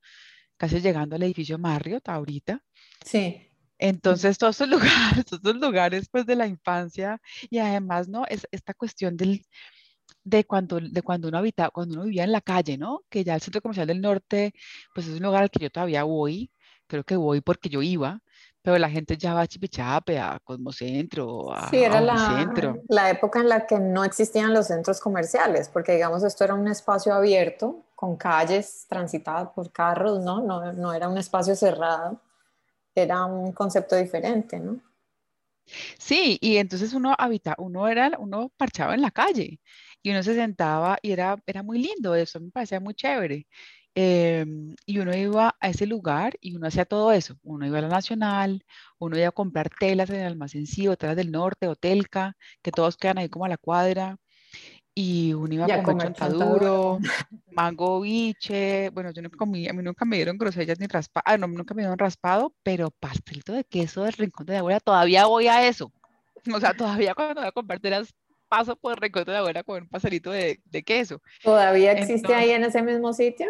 casi 0.56 0.80
llegando 0.80 1.16
al 1.16 1.22
edificio 1.22 1.58
Marriott 1.58 2.08
ahorita. 2.08 2.62
Sí. 3.04 3.50
Entonces, 3.78 4.38
todos 4.38 4.56
esos 4.56 4.68
lugares, 5.22 5.26
todos 5.26 5.44
esos 5.44 5.56
lugares, 5.56 6.08
pues, 6.10 6.26
de 6.26 6.36
la 6.36 6.46
infancia, 6.46 7.20
y 7.50 7.58
además, 7.58 8.08
¿no? 8.08 8.24
Es 8.26 8.46
esta 8.50 8.72
cuestión 8.72 9.16
del, 9.16 9.44
de 10.24 10.44
cuando, 10.44 10.80
de 10.80 11.02
cuando 11.02 11.28
uno 11.28 11.38
habitaba, 11.38 11.70
cuando 11.70 11.94
uno 11.94 12.04
vivía 12.04 12.24
en 12.24 12.32
la 12.32 12.40
calle, 12.40 12.78
¿no? 12.78 13.00
Que 13.10 13.24
ya 13.24 13.34
el 13.34 13.42
Centro 13.42 13.60
Comercial 13.60 13.88
del 13.88 14.00
Norte, 14.00 14.54
pues, 14.94 15.06
es 15.06 15.16
un 15.16 15.22
lugar 15.22 15.42
al 15.42 15.50
que 15.50 15.60
yo 15.60 15.70
todavía 15.70 16.04
voy, 16.04 16.50
creo 16.86 17.04
que 17.04 17.16
voy 17.16 17.40
porque 17.40 17.68
yo 17.68 17.82
iba, 17.82 18.20
pero 18.64 18.78
la 18.78 18.88
gente 18.88 19.18
ya 19.18 19.34
va 19.34 19.42
a 19.42 19.46
Chipichape, 19.46 20.18
a 20.18 20.40
Cosmocentro, 20.42 21.52
a, 21.52 21.68
sí, 21.68 21.84
era 21.84 22.00
la, 22.00 22.50
la, 22.88 23.10
época 23.10 23.40
en 23.40 23.50
la 23.50 23.66
que 23.66 23.78
no 23.78 24.04
existían 24.04 24.54
los 24.54 24.68
centros 24.68 25.00
comerciales, 25.00 25.68
porque 25.68 25.92
digamos 25.92 26.24
esto 26.24 26.44
era 26.44 26.54
un 26.54 26.66
espacio 26.66 27.12
abierto 27.12 27.84
con 27.94 28.16
calles 28.16 28.86
transitadas 28.88 29.50
por 29.50 29.70
carros, 29.70 30.24
¿no? 30.24 30.40
No, 30.40 30.72
no 30.72 30.94
era 30.94 31.08
un 31.08 31.18
espacio 31.18 31.54
cerrado, 31.54 32.22
era 32.94 33.26
un 33.26 33.52
concepto 33.52 33.96
diferente, 33.96 34.58
¿no? 34.58 34.80
Sí, 35.98 36.38
y 36.40 36.56
entonces 36.56 36.94
uno 36.94 37.14
habita, 37.18 37.54
uno 37.58 37.86
era, 37.86 38.12
uno 38.18 38.50
parchaba 38.56 38.94
en 38.94 39.02
la 39.02 39.10
calle 39.10 39.60
y 40.02 40.10
uno 40.10 40.22
se 40.22 40.34
sentaba 40.34 40.96
y 41.02 41.12
era, 41.12 41.36
era 41.44 41.62
muy 41.62 41.82
lindo, 41.82 42.14
eso 42.14 42.40
me 42.40 42.50
parecía 42.50 42.80
muy 42.80 42.94
chévere. 42.94 43.46
Em, 43.96 44.74
y 44.86 44.98
uno 44.98 45.14
iba 45.16 45.56
a 45.60 45.68
ese 45.68 45.86
lugar 45.86 46.36
y 46.40 46.56
uno 46.56 46.66
hacía 46.66 46.84
todo 46.84 47.12
eso. 47.12 47.36
Uno 47.44 47.66
iba 47.66 47.78
a 47.78 47.82
la 47.82 47.88
Nacional, 47.88 48.64
uno 48.98 49.16
iba 49.16 49.28
a 49.28 49.32
comprar 49.32 49.70
telas 49.70 50.10
en 50.10 50.16
el 50.16 50.26
almacén 50.26 50.66
sí, 50.66 50.88
telas 50.98 51.16
del 51.16 51.30
norte, 51.30 51.68
Hotelca, 51.68 52.36
que 52.62 52.72
todos 52.72 52.96
quedan 52.96 53.18
ahí 53.18 53.28
como 53.28 53.44
a 53.44 53.48
la 53.48 53.56
cuadra. 53.56 54.16
Y 54.94 55.32
uno 55.34 55.54
iba 55.54 55.66
a 55.66 55.82
comer, 55.82 55.96
chontaduro, 55.98 56.98
mango 57.50 58.00
biche. 58.00 58.90
Bueno, 58.90 59.10
yo 59.12 59.22
nunca 59.22 59.36
comí, 59.36 59.68
a 59.68 59.72
mí 59.72 59.82
nunca 59.82 60.04
me 60.04 60.16
dieron 60.16 60.38
grosellas 60.38 60.78
ni 60.80 60.86
raspado. 60.86 61.22
Ah, 61.26 61.38
no, 61.38 61.46
nunca 61.46 61.74
me 61.74 61.82
dieron 61.82 61.98
raspado, 61.98 62.54
pero 62.62 62.90
pastelito 62.90 63.52
de 63.52 63.64
queso 63.64 64.02
del 64.04 64.12
rincón 64.14 64.46
de 64.46 64.54
la 64.54 64.58
abuela, 64.60 64.80
todavía 64.80 65.26
voy 65.26 65.48
a 65.48 65.66
eso. 65.66 65.92
O 66.54 66.60
sea, 66.60 66.74
todavía 66.74 67.14
cuando 67.14 67.40
voy 67.40 67.48
a 67.48 67.52
comprar 67.52 67.80
telas 67.80 68.14
paso 68.48 68.76
por 68.76 68.92
el 68.92 68.98
rincón 68.98 69.24
de 69.24 69.32
la 69.32 69.38
abuela 69.38 69.62
con 69.62 69.82
un 69.82 69.88
pastelito 69.88 70.30
de, 70.30 70.60
de 70.64 70.82
queso. 70.82 71.20
¿Todavía 71.42 71.92
existe 71.92 72.34
ahí 72.34 72.50
en 72.50 72.64
ese 72.64 72.82
mismo 72.82 73.12
sitio? 73.12 73.46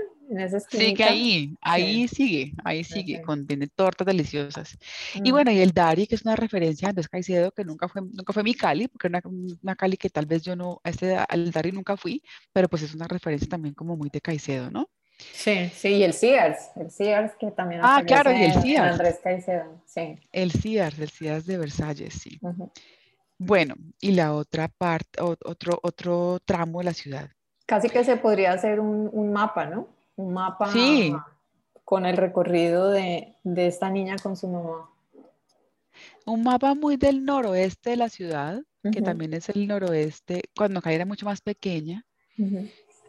Sí, 0.71 0.95
que 0.95 1.05
ahí, 1.05 1.55
ahí 1.61 2.09
sigue, 2.09 2.53
ahí 2.65 2.83
sigue, 2.83 3.21
contiene 3.23 3.69
tortas 3.69 4.07
deliciosas. 4.07 4.77
Y 5.15 5.31
mm. 5.31 5.33
bueno, 5.33 5.51
y 5.51 5.61
el 5.61 5.73
Dari, 5.73 6.07
que 6.07 6.15
es 6.15 6.23
una 6.23 6.37
referencia 6.37 6.89
a 6.89 6.91
Andrés 6.91 7.09
Caicedo, 7.09 7.53
que 7.53 7.65
nunca 7.65 7.89
fue, 7.89 8.03
nunca 8.03 8.33
fue 8.33 8.43
mi 8.43 8.55
Cali, 8.55 8.89
porque 8.89 9.09
era 9.09 9.21
una, 9.25 9.57
una 9.63 9.77
Cali 9.77 9.97
que 9.97 10.11
tal 10.11 10.27
vez 10.27 10.43
yo 10.43 10.57
no, 10.57 10.81
este, 10.85 11.17
al 11.17 11.51
Dari 11.51 11.73
nunca 11.73 11.97
fui, 11.97 12.23
pero 12.53 12.69
pues 12.69 12.83
es 12.83 12.95
una 12.95 13.07
referencia 13.07 13.49
también 13.49 13.75
como 13.75 13.97
muy 13.97 14.09
de 14.11 14.21
Caicedo, 14.21 14.71
¿no? 14.71 14.89
Sí, 15.17 15.71
sí, 15.75 15.89
y 15.89 16.03
el 16.03 16.13
Sears, 16.13 16.71
el 16.77 16.91
Sears 16.91 17.33
que 17.39 17.51
también 17.53 17.81
Ah, 17.85 18.03
claro, 18.05 18.33
y 18.33 18.43
el 18.43 18.53
Sears. 18.55 18.93
Andrés 18.93 19.21
Caicedo, 19.23 19.83
sí. 19.87 20.17
El 20.33 20.51
Sears, 20.51 20.99
el 20.99 21.11
Sears 21.11 21.47
de 21.47 21.59
Versalles, 21.59 22.15
sí. 22.15 22.41
Bueno, 23.47 23.75
y 24.01 24.13
la 24.13 24.35
otra 24.35 24.69
parte, 24.69 25.21
otro, 25.21 25.79
otro 25.83 26.41
tramo 26.45 26.79
de 26.79 26.85
la 26.85 26.95
ciudad. 26.95 27.31
Casi 27.67 27.89
que 27.89 28.05
se 28.05 28.17
podría 28.17 28.53
hacer 28.53 28.81
un, 28.81 29.09
un 29.13 29.33
mapa, 29.33 29.67
¿no? 29.67 29.89
un 30.17 30.33
mapa 30.33 30.71
con 31.85 32.07
el 32.07 32.17
recorrido 32.17 32.91
de, 32.91 33.35
esta 33.45 33.91
niña 33.91 34.17
con 34.23 34.37
su 34.37 34.49
mamá. 34.49 34.89
Un 36.27 36.43
mapa 36.43 36.75
muy 36.75 36.97
del 36.97 37.25
noroeste 37.25 37.91
de 37.91 37.97
la 37.97 38.09
ciudad, 38.09 38.63
que 38.93 39.03
también 39.03 39.35
es 39.35 39.49
el 39.49 39.67
noroeste, 39.67 40.43
cuando 40.57 40.83
Cali 40.83 40.97
era 40.97 41.07
mucho 41.07 41.27
más 41.27 41.41
pequeña. 41.41 42.05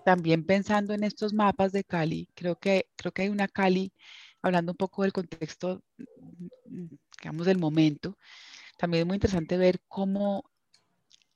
También 0.03 0.45
pensando 0.45 0.93
en 0.93 1.03
estos 1.03 1.33
mapas 1.33 1.71
de 1.71 1.83
Cali, 1.83 2.29
creo 2.35 2.57
que, 2.57 2.87
creo 2.95 3.11
que 3.11 3.23
hay 3.23 3.29
una 3.29 3.47
Cali, 3.47 3.91
hablando 4.41 4.73
un 4.73 4.77
poco 4.77 5.03
del 5.03 5.13
contexto, 5.13 5.81
digamos, 7.19 7.45
del 7.45 7.57
momento, 7.57 8.17
también 8.77 9.01
es 9.01 9.07
muy 9.07 9.15
interesante 9.15 9.57
ver 9.57 9.79
cómo 9.87 10.43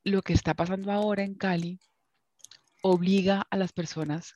lo 0.04 0.22
que 0.22 0.34
está 0.34 0.54
pasando 0.54 0.92
ahora 0.92 1.24
en 1.24 1.36
Cali 1.36 1.80
obliga 2.82 3.46
a 3.50 3.58
las 3.58 3.74
personas 3.74 4.36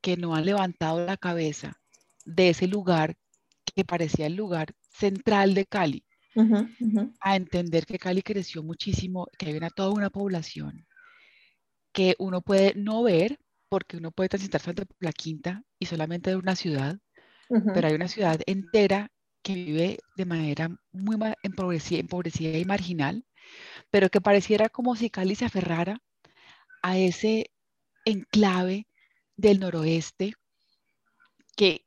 que 0.00 0.16
no 0.16 0.34
han 0.34 0.46
levantado 0.46 1.04
la 1.04 1.16
cabeza 1.16 1.80
de 2.24 2.50
ese 2.50 2.66
lugar 2.66 3.16
que 3.74 3.84
parecía 3.84 4.26
el 4.26 4.34
lugar 4.34 4.74
central 4.90 5.54
de 5.54 5.66
Cali, 5.66 6.04
a 7.20 7.36
entender 7.36 7.86
que 7.86 7.98
Cali 7.98 8.22
creció 8.22 8.62
muchísimo, 8.62 9.28
que 9.38 9.46
hay 9.46 9.56
una, 9.56 9.70
toda 9.70 9.90
una 9.90 10.10
población 10.10 10.86
que 11.92 12.16
uno 12.18 12.40
puede 12.40 12.74
no 12.74 13.02
ver, 13.02 13.38
porque 13.68 13.98
uno 13.98 14.10
puede 14.10 14.30
transitar 14.30 14.60
solamente 14.60 14.86
por 14.86 14.96
la 15.00 15.12
quinta 15.12 15.62
y 15.78 15.86
solamente 15.86 16.30
de 16.30 16.36
una 16.36 16.56
ciudad, 16.56 16.98
pero 17.74 17.88
hay 17.88 17.94
una 17.94 18.08
ciudad 18.08 18.40
entera 18.46 19.10
que 19.42 19.54
vive 19.54 19.98
de 20.16 20.24
manera 20.24 20.70
muy 20.92 21.16
empobrecida, 21.42 22.00
empobrecida 22.00 22.58
y 22.58 22.64
marginal, 22.64 23.24
pero 23.90 24.08
que 24.08 24.20
pareciera 24.20 24.68
como 24.68 24.96
si 24.96 25.10
Cali 25.10 25.34
se 25.34 25.44
aferrara 25.44 26.00
a 26.82 26.96
ese 26.98 27.50
enclave 28.04 28.86
del 29.36 29.60
noroeste 29.60 30.34
que, 31.56 31.84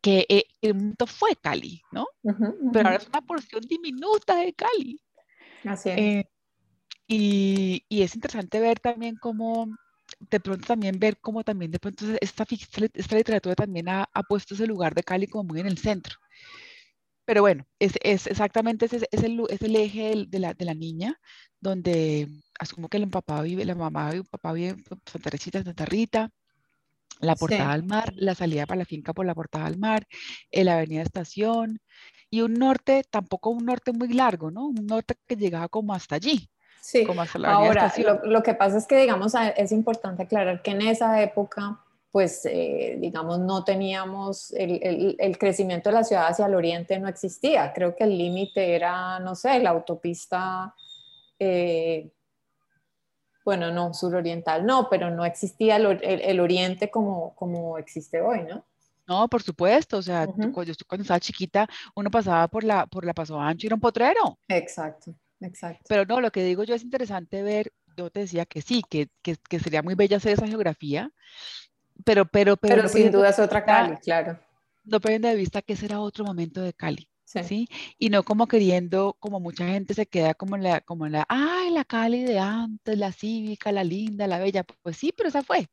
que 0.00 0.26
eh, 0.28 0.44
el 0.60 0.74
mundo 0.74 1.06
fue 1.06 1.36
Cali, 1.36 1.82
¿no? 1.92 2.06
Pero 2.22 2.88
ahora 2.88 2.96
es 2.96 3.08
una 3.08 3.22
porción 3.22 3.62
diminuta 3.62 4.36
de 4.36 4.52
Cali. 4.54 5.00
Así 5.64 5.90
es. 5.90 5.98
Eh, 5.98 6.30
y, 7.06 7.84
y, 7.88 8.02
es 8.02 8.14
interesante 8.14 8.60
ver 8.60 8.78
también 8.78 9.16
cómo, 9.16 9.66
de 10.20 10.40
pronto 10.40 10.66
también 10.66 10.98
ver 10.98 11.18
cómo 11.18 11.42
también 11.42 11.72
de 11.72 11.80
pronto 11.80 12.04
esta, 12.20 12.46
esta 12.94 13.16
literatura 13.16 13.56
también 13.56 13.88
ha, 13.88 14.08
ha, 14.12 14.22
puesto 14.22 14.54
ese 14.54 14.66
lugar 14.66 14.94
de 14.94 15.02
Cali 15.02 15.26
como 15.26 15.44
muy 15.44 15.60
en 15.60 15.66
el 15.66 15.78
centro. 15.78 16.18
Pero 17.24 17.42
bueno, 17.42 17.64
es, 17.78 17.92
es 18.02 18.26
exactamente 18.26 18.86
ese, 18.86 19.06
es, 19.10 19.22
el, 19.22 19.40
es 19.48 19.62
el 19.62 19.76
eje 19.76 20.26
de, 20.26 20.38
la, 20.38 20.54
de 20.54 20.64
la 20.64 20.74
niña, 20.74 21.16
donde 21.60 22.28
asumo 22.58 22.88
que 22.88 22.96
el 22.96 23.08
papá 23.08 23.42
vive, 23.42 23.64
la 23.64 23.74
mamá 23.74 24.10
vive, 24.10 24.22
el 24.22 24.28
papá 24.28 24.52
vive 24.52 24.70
en 24.70 24.84
Santa 24.84 25.18
Teresita, 25.30 25.62
Santa 25.62 25.84
Rita, 25.84 26.30
la 27.20 27.36
portada 27.36 27.72
al 27.72 27.84
mar, 27.84 28.12
la 28.16 28.34
salida 28.34 28.66
para 28.66 28.78
la 28.78 28.84
finca 28.84 29.12
por 29.12 29.26
la 29.26 29.34
portada 29.34 29.66
al 29.66 29.78
mar, 29.78 30.06
la 30.50 30.78
avenida 30.78 31.02
Estación, 31.02 31.80
y 32.30 32.40
un 32.40 32.54
norte, 32.54 33.04
tampoco 33.08 33.50
un 33.50 33.64
norte 33.64 33.92
muy 33.92 34.08
largo, 34.08 34.50
¿no? 34.50 34.66
Un 34.66 34.86
norte 34.86 35.14
que 35.26 35.36
llegaba 35.36 35.68
como 35.68 35.94
hasta 35.94 36.16
allí. 36.16 36.50
Sí, 36.80 37.04
como 37.04 37.20
hasta 37.20 37.38
la 37.38 37.52
ahora 37.52 37.92
lo, 37.98 38.24
lo, 38.24 38.42
que 38.42 38.54
pasa 38.54 38.78
es 38.78 38.86
que, 38.86 38.98
digamos, 38.98 39.34
es 39.56 39.70
importante 39.70 40.22
aclarar 40.22 40.62
que 40.62 40.70
en 40.70 40.82
esa 40.82 41.22
época 41.22 41.78
pues 42.10 42.44
eh, 42.44 42.96
digamos 42.98 43.38
no 43.38 43.62
teníamos 43.62 44.52
el, 44.52 45.16
el, 45.18 45.38
crecimiento 45.38 45.90
de 45.90 45.94
la 45.94 46.04
ciudad 46.04 46.26
hacia 46.28 46.46
el 46.46 46.54
oriente 46.54 46.98
no 46.98 47.08
existía. 47.08 47.72
Creo 47.72 47.94
que 47.94 48.04
el 48.04 48.18
límite 48.18 48.74
era, 48.74 49.20
no 49.20 49.36
sé, 49.36 49.60
la 49.60 49.70
autopista, 49.70 50.74
eh, 51.38 52.10
bueno, 53.44 53.70
no, 53.70 53.94
suroriental, 53.94 54.66
no, 54.66 54.88
pero 54.90 55.10
no 55.10 55.24
existía 55.24 55.76
el, 55.76 56.40
oriente 56.40 56.90
como, 56.90 57.34
como 57.36 57.78
existe 57.78 58.20
hoy, 58.20 58.42
¿no? 58.42 58.64
No, 59.06 59.28
por 59.28 59.42
supuesto, 59.42 59.98
o 59.98 60.02
sea, 60.02 60.26
cuando, 60.26 60.52
cuando 60.52 61.02
estaba 61.02 61.18
chiquita, 61.18 61.68
uno 61.96 62.10
pasaba 62.10 62.46
por 62.48 62.62
la, 62.62 62.86
por 62.86 63.04
la 63.04 63.12
Paso 63.14 63.40
Ancho 63.40 63.66
y 63.66 63.68
era 63.68 63.74
un 63.74 63.80
potrero. 63.80 64.38
Exacto, 64.46 65.14
exacto. 65.40 65.84
Pero 65.88 66.04
no, 66.04 66.20
lo 66.20 66.30
que 66.30 66.44
digo 66.44 66.62
yo 66.64 66.74
es 66.74 66.82
interesante 66.82 67.42
ver, 67.42 67.72
yo 67.96 68.10
te 68.10 68.20
decía 68.20 68.46
que 68.46 68.62
sí, 68.62 68.82
que, 68.88 69.08
que, 69.22 69.36
que 69.48 69.58
sería 69.58 69.82
muy 69.82 69.94
bella 69.94 70.18
hacer 70.18 70.32
esa 70.32 70.46
geografía, 70.46 71.10
pero, 72.04 72.24
pero, 72.26 72.56
pero, 72.56 72.76
pero 72.76 72.88
sin 72.88 73.10
duda 73.10 73.30
es 73.30 73.38
otra 73.38 73.64
Cali, 73.64 73.96
claro. 73.96 74.38
No 74.84 75.00
pierden 75.00 75.22
de 75.22 75.34
vista 75.34 75.62
que 75.62 75.74
ese 75.74 75.86
era 75.86 76.00
otro 76.00 76.24
momento 76.24 76.60
de 76.62 76.72
Cali. 76.72 77.08
Sí. 77.24 77.68
Y 77.96 78.10
no 78.10 78.24
como 78.24 78.48
queriendo, 78.48 79.16
como 79.20 79.38
mucha 79.38 79.64
gente 79.64 79.94
se 79.94 80.06
queda 80.06 80.34
como 80.34 80.56
en 80.56 80.64
la, 80.64 80.80
como 80.80 81.06
la, 81.06 81.24
ay, 81.28 81.70
la 81.70 81.84
Cali 81.84 82.24
de 82.24 82.40
antes, 82.40 82.98
la 82.98 83.12
cívica, 83.12 83.70
la 83.70 83.84
linda, 83.84 84.26
la 84.26 84.40
bella. 84.40 84.64
Pues 84.82 84.96
sí, 84.96 85.12
pero 85.16 85.28
esa 85.28 85.42
fue, 85.42 85.68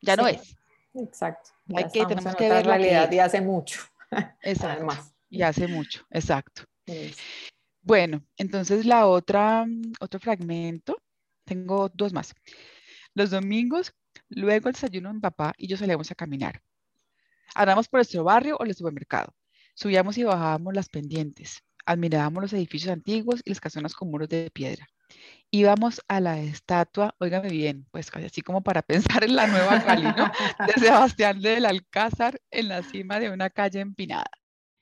ya 0.00 0.16
no 0.16 0.26
es. 0.26 0.56
Exacto. 0.94 1.50
Hay 1.74 1.84
que, 1.92 2.06
tenemos 2.06 2.34
que 2.36 2.48
ver 2.48 2.64
la 2.64 2.76
realidad 2.78 3.08
de 3.08 3.20
hace 3.20 3.40
mucho. 3.40 3.80
Exacto. 4.42 4.86
Y 5.28 5.42
hace 5.42 5.66
mucho, 5.66 6.06
exacto. 6.10 6.62
Bueno, 7.82 8.24
entonces 8.36 8.86
la 8.86 9.08
otra, 9.08 9.66
otro 9.98 10.20
fragmento, 10.20 10.96
tengo 11.44 11.88
dos 11.88 12.12
más. 12.12 12.32
Los 13.14 13.30
domingos, 13.30 13.92
luego 14.34 14.68
el 14.68 14.74
desayuno 14.74 15.08
de 15.08 15.14
mi 15.14 15.20
papá 15.20 15.54
y 15.56 15.66
yo 15.66 15.76
salíamos 15.76 16.10
a 16.10 16.14
caminar. 16.14 16.62
Andamos 17.54 17.88
por 17.88 17.98
nuestro 17.98 18.24
barrio 18.24 18.56
o 18.58 18.64
el 18.64 18.74
supermercado. 18.74 19.34
Subíamos 19.74 20.18
y 20.18 20.24
bajábamos 20.24 20.74
las 20.74 20.88
pendientes. 20.88 21.62
Admirábamos 21.86 22.42
los 22.42 22.52
edificios 22.52 22.92
antiguos 22.92 23.40
y 23.44 23.50
las 23.50 23.60
casonas 23.60 23.94
con 23.94 24.10
muros 24.10 24.28
de 24.28 24.50
piedra. 24.50 24.86
Íbamos 25.50 26.00
a 26.08 26.20
la 26.20 26.40
estatua, 26.40 27.14
óigame 27.18 27.48
bien, 27.48 27.86
pues 27.90 28.10
casi 28.10 28.26
así 28.26 28.42
como 28.42 28.62
para 28.62 28.82
pensar 29.16 29.24
en 29.24 29.36
la 29.36 29.46
nueva 29.46 29.84
Cali, 29.84 30.04
¿no? 30.04 30.30
De 30.66 30.72
Sebastián 30.80 31.40
del 31.40 31.66
Alcázar 31.66 32.40
en 32.50 32.68
la 32.68 32.82
cima 32.82 33.20
de 33.20 33.30
una 33.30 33.50
calle 33.50 33.80
empinada. 33.80 34.30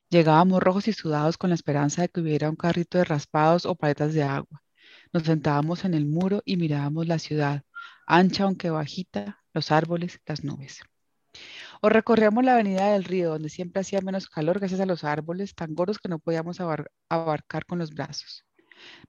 Llegábamos 0.08 0.62
rojos 0.62 0.88
y 0.88 0.92
sudados 0.92 1.38
con 1.38 1.50
la 1.50 1.54
esperanza 1.54 2.02
de 2.02 2.08
que 2.08 2.20
hubiera 2.20 2.50
un 2.50 2.56
carrito 2.56 2.98
de 2.98 3.04
raspados 3.04 3.66
o 3.66 3.74
paletas 3.74 4.14
de 4.14 4.22
agua. 4.22 4.62
Nos 5.12 5.24
sentábamos 5.24 5.84
en 5.84 5.94
el 5.94 6.06
muro 6.06 6.42
y 6.44 6.56
mirábamos 6.56 7.06
la 7.06 7.18
ciudad, 7.18 7.64
ancha 8.06 8.44
aunque 8.44 8.70
bajita, 8.70 9.41
los 9.52 9.70
árboles, 9.70 10.20
las 10.26 10.44
nubes. 10.44 10.80
O 11.80 11.88
recorríamos 11.88 12.44
la 12.44 12.54
avenida 12.54 12.92
del 12.92 13.04
río, 13.04 13.30
donde 13.30 13.48
siempre 13.48 13.80
hacía 13.80 14.00
menos 14.00 14.28
calor 14.28 14.58
gracias 14.58 14.80
a 14.80 14.86
los 14.86 15.04
árboles 15.04 15.54
tan 15.54 15.74
gordos 15.74 15.98
que 15.98 16.08
no 16.08 16.18
podíamos 16.18 16.58
abarcar 17.08 17.64
con 17.66 17.78
los 17.78 17.90
brazos. 17.90 18.44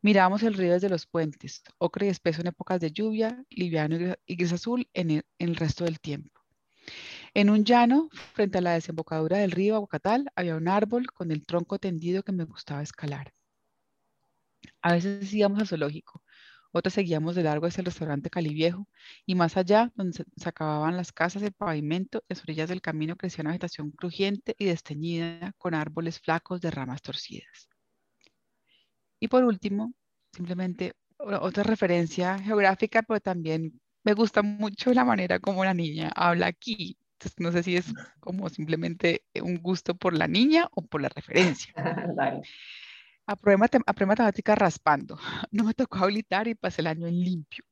Mirábamos 0.01 0.43
el 0.43 0.53
río 0.53 0.73
desde 0.73 0.89
los 0.89 1.05
puentes, 1.07 1.63
ocre 1.77 2.07
y 2.07 2.09
espeso 2.09 2.41
en 2.41 2.47
épocas 2.47 2.79
de 2.79 2.91
lluvia, 2.91 3.43
liviano 3.49 4.15
y 4.25 4.35
gris 4.35 4.53
azul 4.53 4.87
en 4.93 5.23
el, 5.39 5.55
resto 5.55 5.83
del 5.85 5.99
tiempo. 5.99 6.41
En 7.33 7.49
un 7.49 7.65
llano, 7.65 8.09
frente 8.33 8.59
a 8.59 8.61
la 8.61 8.73
desembocadura 8.73 9.37
del 9.37 9.51
río 9.51 9.75
Aguacatal, 9.75 10.29
había 10.35 10.55
un 10.55 10.67
árbol 10.67 11.11
con 11.11 11.31
el 11.31 11.45
tronco 11.45 11.79
tendido 11.79 12.23
que 12.23 12.31
me 12.31 12.43
gustaba 12.43 12.83
escalar. 12.83 13.33
A 14.81 14.93
veces 14.93 15.33
íbamos 15.33 15.59
al 15.59 15.67
zoológico, 15.67 16.21
otras 16.73 16.95
seguíamos 16.95 17.35
de 17.35 17.43
largo 17.43 17.67
hacia 17.67 17.81
el 17.81 17.85
restaurante 17.85 18.31
Caliviejo 18.31 18.87
y 19.27 19.35
más 19.35 19.57
allá, 19.57 19.91
donde 19.95 20.25
se, 20.35 20.49
acababan 20.49 20.97
las 20.97 21.11
casas, 21.13 21.43
el 21.43 21.53
pavimento, 21.53 22.23
las 22.27 22.41
orillas 22.41 22.67
del 22.67 22.81
camino 22.81 23.15
crecía 23.15 23.43
una 23.43 23.51
vegetación 23.51 23.91
crujiente 23.91 24.55
y 24.57 24.65
desteñida 24.65 25.53
con 25.59 25.75
árboles 25.75 26.19
flacos 26.19 26.61
de 26.61 26.71
ramas 26.71 27.03
torcidas. 27.03 27.69
Y 29.19 29.27
por 29.27 29.43
último, 29.43 29.93
simplemente 30.31 30.93
otra 31.17 31.63
referencia 31.63 32.39
geográfica, 32.39 33.03
pero 33.03 33.19
también 33.19 33.79
me 34.03 34.13
gusta 34.13 34.41
mucho 34.41 34.93
la 34.93 35.05
manera 35.05 35.39
como 35.39 35.63
la 35.63 35.75
niña 35.75 36.11
habla 36.15 36.47
aquí. 36.47 36.97
No 37.37 37.51
sé 37.51 37.61
si 37.61 37.77
es 37.77 37.93
como 38.19 38.49
simplemente 38.49 39.23
un 39.41 39.61
gusto 39.61 39.95
por 39.95 40.17
la 40.17 40.27
niña 40.27 40.67
o 40.71 40.81
por 40.81 41.01
la 41.01 41.09
referencia. 41.09 41.73
Aprobé, 43.25 43.57
matemática 43.57 44.53
raspando. 44.55 45.17
No 45.51 45.63
me 45.63 45.73
tocó 45.73 45.99
habilitar 45.99 46.47
y 46.47 46.55
pasé 46.55 46.81
el 46.81 46.87
año 46.87 47.07
en 47.07 47.19
limpio. 47.23 47.63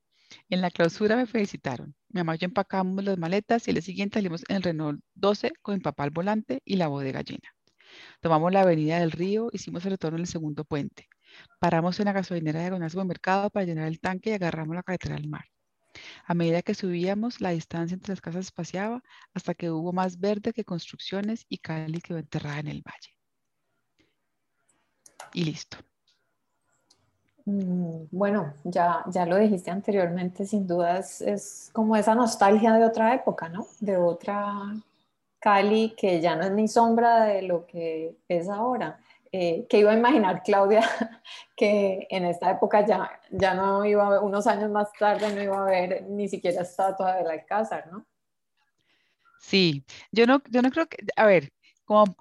En 0.50 0.62
la 0.62 0.72
clausura 0.72 1.18
me 1.18 1.26
felicitaron. 1.28 1.94
Mi 2.10 2.20
mamá 2.22 2.36
y 2.36 2.40
yo 2.40 2.46
empacamos 2.46 3.04
las 3.04 3.18
maletas 3.18 3.68
y 3.68 3.72
el 3.72 3.84
siguiente 3.84 4.20
salimos 4.20 4.44
en 4.48 4.56
el 4.58 4.64
Renault 4.64 5.04
12 5.16 5.52
con 5.62 5.76
mi 5.76 5.82
papá 5.82 6.04
al 6.04 6.12
volante 6.12 6.62
y 6.64 6.78
la 6.78 6.88
bodega 6.88 7.22
llena. 7.22 7.50
Tomamos 8.22 8.54
la 8.54 8.62
avenida 8.62 9.00
del 9.00 9.12
río, 9.12 9.50
hicimos 9.52 9.84
el 9.86 9.92
retorno 9.92 10.18
en 10.18 10.22
el 10.22 10.28
segundo 10.28 10.64
puente. 10.64 11.10
Paramos 11.60 12.00
en 12.00 12.06
la 12.06 12.14
gasolinera 12.14 12.62
de 12.62 12.72
del 12.72 13.06
mercado 13.06 13.50
para 13.50 13.66
llenar 13.66 13.88
el 13.88 14.00
tanque 14.00 14.30
y 14.30 14.34
agarramos 14.34 14.76
la 14.76 14.84
carretera 14.84 15.16
al 15.16 15.28
mar. 15.28 15.46
A 16.26 16.34
medida 16.34 16.62
que 16.62 16.76
subíamos, 16.76 17.42
la 17.42 17.50
distancia 17.50 17.96
entre 17.96 18.14
las 18.14 18.22
casas 18.22 18.46
espaciaba 18.46 19.04
hasta 19.34 19.54
que 19.54 19.70
hubo 19.70 19.92
más 19.92 20.20
verde 20.20 20.54
que 20.54 20.64
construcciones 20.64 21.46
y 21.50 21.58
Cali 21.58 22.00
quedó 22.00 22.20
enterrada 22.20 22.60
en 22.60 22.68
el 22.70 22.82
valle 22.84 23.21
y 25.34 25.44
listo. 25.46 25.78
Mm, 27.46 28.06
bueno, 28.12 28.54
ya, 28.64 29.04
ya 29.08 29.26
lo 29.26 29.38
dijiste 29.38 29.72
anteriormente, 29.72 30.46
sin 30.46 30.68
duda 30.68 31.00
es, 31.00 31.70
como 31.74 31.96
esa 31.96 32.16
nostalgia 32.16 32.74
de 32.74 32.86
otra 32.86 33.14
época, 33.16 33.50
¿no? 33.50 33.68
De 33.80 33.98
otra 33.98 34.74
Cali 35.40 35.96
que 35.98 36.22
ya 36.22 36.36
no 36.36 36.44
es 36.44 36.52
ni 36.52 36.68
sombra 36.68 37.26
de 37.26 37.42
lo 37.42 37.66
que 37.66 38.16
es 38.28 38.48
ahora. 38.48 39.00
Eh, 39.34 39.66
que 39.70 39.80
iba 39.80 39.92
a 39.92 39.98
imaginar 39.98 40.44
Claudia 40.44 40.82
que 41.56 42.06
en 42.10 42.26
esta 42.26 42.52
época 42.52 42.86
ya, 42.86 43.10
ya 43.30 43.54
no 43.54 43.86
iba, 43.86 44.20
unos 44.20 44.46
años 44.46 44.70
más 44.70 44.92
tarde 44.92 45.34
no 45.34 45.42
iba 45.42 45.58
a 45.58 45.62
haber 45.62 46.04
ni 46.04 46.28
siquiera 46.28 46.64
estatua 46.64 47.16
del 47.16 47.32
Alcázar, 47.32 47.88
¿no? 47.90 48.06
Sí, 49.40 49.86
yo 50.12 50.28
no, 50.28 50.42
yo 50.50 50.62
no 50.62 50.70
creo 50.70 50.88
que, 50.88 50.98
a 51.16 51.26
ver, 51.26 51.52
como 51.86 52.16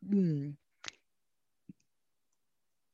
mm, 0.00 0.52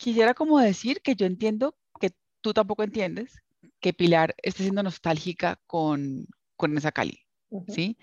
quisiera 0.05 0.35
como 0.35 0.59
decir 0.59 1.01
que 1.01 1.17
yo 1.17 1.25
entiendo 1.25 1.75
que 1.99 2.11
tú 2.43 2.53
tampoco 2.53 2.83
entiendes 2.83 3.43
que 3.81 3.95
Pilar 3.95 4.35
esté 4.43 4.63
siendo 4.65 4.83
nostálgica 4.83 5.59
con, 5.67 6.27
con 6.57 6.77
esa 6.77 6.93
Cali, 6.93 7.21
¿sí? 7.69 7.97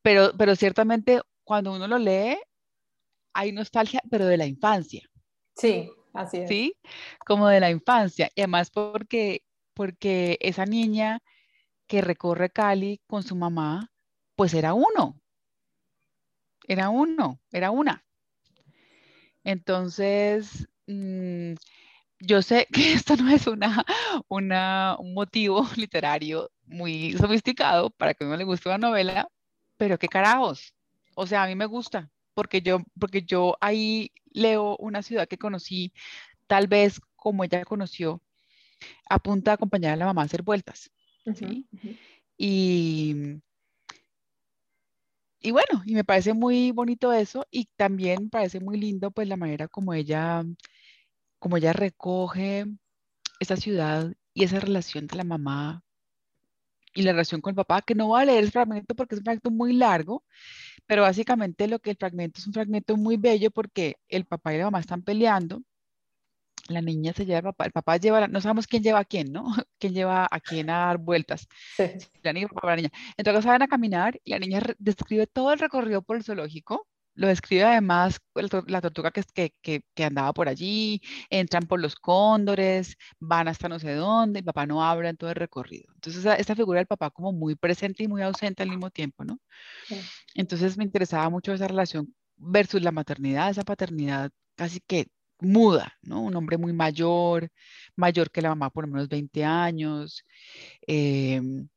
Pero, 0.00 0.32
pero 0.38 0.56
ciertamente 0.56 1.20
cuando 1.44 1.74
uno 1.74 1.86
lo 1.86 1.98
lee, 1.98 2.38
hay 3.34 3.52
nostalgia, 3.52 4.00
pero 4.10 4.24
de 4.24 4.38
la 4.38 4.46
infancia. 4.46 5.02
Sí, 5.56 5.90
así 6.14 6.38
es. 6.38 6.48
Sí, 6.48 6.74
como 7.26 7.48
de 7.48 7.60
la 7.60 7.70
infancia. 7.70 8.30
Y 8.34 8.40
además 8.40 8.70
porque, 8.70 9.44
porque 9.74 10.38
esa 10.40 10.64
niña 10.64 11.22
que 11.86 12.00
recorre 12.00 12.48
Cali 12.48 13.02
con 13.06 13.22
su 13.22 13.36
mamá, 13.36 13.92
pues 14.36 14.54
era 14.54 14.72
uno. 14.72 15.20
Era 16.66 16.88
uno, 16.88 17.42
era 17.52 17.70
una. 17.70 18.06
Entonces, 19.44 20.66
Mm, 20.90 21.54
yo 22.20 22.42
sé 22.42 22.66
que 22.72 22.92
esto 22.92 23.16
no 23.16 23.30
es 23.30 23.46
una, 23.46 24.96
un 24.98 25.14
motivo 25.14 25.62
literario 25.76 26.50
muy 26.66 27.12
sofisticado 27.12 27.90
para 27.90 28.14
que 28.14 28.24
uno 28.24 28.36
le 28.36 28.44
guste 28.44 28.68
una 28.68 28.78
novela, 28.78 29.28
pero 29.76 29.98
qué 29.98 30.08
carajos. 30.08 30.74
O 31.14 31.26
sea, 31.26 31.44
a 31.44 31.46
mí 31.46 31.54
me 31.54 31.66
gusta, 31.66 32.10
porque 32.34 32.60
yo, 32.60 32.80
porque 32.98 33.22
yo 33.22 33.56
ahí 33.60 34.12
leo 34.32 34.76
una 34.78 35.02
ciudad 35.02 35.28
que 35.28 35.38
conocí, 35.38 35.92
tal 36.46 36.66
vez 36.66 37.00
como 37.16 37.44
ella 37.44 37.64
conoció, 37.64 38.22
a 39.08 39.18
punta 39.18 39.52
de 39.52 39.54
acompañar 39.54 39.92
a 39.92 39.96
la 39.96 40.06
mamá 40.06 40.22
a 40.22 40.24
hacer 40.24 40.42
vueltas. 40.42 40.90
Y, 42.36 43.40
y 45.40 45.50
bueno, 45.50 45.82
y 45.84 45.94
me 45.94 46.04
parece 46.04 46.32
muy 46.32 46.70
bonito 46.72 47.12
eso 47.12 47.46
y 47.50 47.66
también 47.76 48.24
me 48.24 48.30
parece 48.30 48.60
muy 48.60 48.78
lindo 48.78 49.10
pues 49.10 49.28
la 49.28 49.36
manera 49.36 49.68
como 49.68 49.94
ella 49.94 50.44
como 51.40 51.56
ella 51.56 51.72
recoge 51.72 52.66
esa 53.40 53.56
ciudad 53.56 54.12
y 54.34 54.44
esa 54.44 54.60
relación 54.60 55.08
de 55.08 55.16
la 55.16 55.24
mamá 55.24 55.82
y 56.94 57.02
la 57.02 57.12
relación 57.12 57.40
con 57.40 57.52
el 57.52 57.56
papá, 57.56 57.82
que 57.82 57.94
no 57.94 58.08
voy 58.08 58.22
a 58.22 58.24
leer 58.26 58.44
el 58.44 58.52
fragmento 58.52 58.94
porque 58.94 59.14
es 59.14 59.20
un 59.20 59.24
fragmento 59.24 59.50
muy 59.50 59.72
largo, 59.72 60.24
pero 60.86 61.02
básicamente 61.02 61.68
lo 61.68 61.78
que 61.80 61.90
el 61.90 61.96
fragmento 61.96 62.40
es 62.40 62.46
un 62.46 62.52
fragmento 62.52 62.96
muy 62.96 63.16
bello 63.16 63.50
porque 63.50 63.96
el 64.08 64.26
papá 64.26 64.54
y 64.54 64.58
la 64.58 64.64
mamá 64.64 64.80
están 64.80 65.02
peleando, 65.02 65.62
la 66.68 66.82
niña 66.82 67.12
se 67.12 67.26
lleva 67.26 67.38
al 67.38 67.44
papá, 67.44 67.66
el 67.66 67.72
papá 67.72 67.96
lleva, 67.96 68.28
no 68.28 68.40
sabemos 68.40 68.66
quién 68.66 68.82
lleva 68.82 69.00
a 69.00 69.04
quién, 69.04 69.32
¿no? 69.32 69.44
¿Quién 69.78 69.94
lleva 69.94 70.28
a 70.30 70.40
quién 70.40 70.70
a 70.70 70.86
dar 70.86 70.98
vueltas? 70.98 71.48
La 72.22 72.32
niña, 72.32 72.48
papá, 72.48 72.68
la 72.68 72.76
niña. 72.76 72.90
Entonces 73.16 73.44
van 73.44 73.62
a 73.62 73.68
caminar 73.68 74.20
y 74.24 74.30
la 74.30 74.38
niña 74.38 74.60
describe 74.78 75.26
todo 75.26 75.52
el 75.52 75.58
recorrido 75.58 76.02
por 76.02 76.16
el 76.16 76.24
zoológico, 76.24 76.86
lo 77.14 77.28
describe 77.28 77.64
además 77.64 78.20
la 78.66 78.80
tortuga 78.80 79.10
que, 79.10 79.22
que, 79.62 79.84
que, 79.94 80.04
andaba 80.04 80.32
por 80.32 80.48
allí, 80.48 81.00
entran 81.28 81.64
por 81.66 81.80
los 81.80 81.96
cóndores, 81.96 82.96
van 83.18 83.48
hasta 83.48 83.68
no 83.68 83.78
sé 83.78 83.94
dónde, 83.94 84.40
el 84.40 84.44
papá 84.44 84.66
no 84.66 84.82
habla 84.82 85.10
en 85.10 85.16
todo 85.16 85.30
el 85.30 85.36
recorrido. 85.36 85.92
Entonces, 85.94 86.24
esta 86.38 86.54
figura 86.54 86.80
del 86.80 86.86
papá 86.86 87.10
como 87.10 87.32
muy 87.32 87.56
presente 87.56 88.04
y 88.04 88.08
muy 88.08 88.22
ausente 88.22 88.62
al 88.62 88.70
mismo 88.70 88.90
tiempo, 88.90 89.24
¿no? 89.24 89.38
Entonces, 90.34 90.76
me 90.78 90.84
interesaba 90.84 91.28
mucho 91.30 91.52
esa 91.52 91.68
relación 91.68 92.14
versus 92.36 92.82
la 92.82 92.92
maternidad, 92.92 93.50
esa 93.50 93.64
paternidad 93.64 94.30
casi 94.56 94.80
que 94.80 95.08
muda, 95.40 95.94
¿no? 96.02 96.22
Un 96.22 96.36
hombre 96.36 96.58
muy 96.58 96.72
mayor, 96.72 97.50
mayor 97.96 98.30
que 98.30 98.42
la 98.42 98.50
mamá 98.50 98.70
por 98.70 98.86
lo 98.86 98.92
menos 98.92 99.08
20 99.08 99.44
años. 99.44 100.24
Em, 100.86 101.68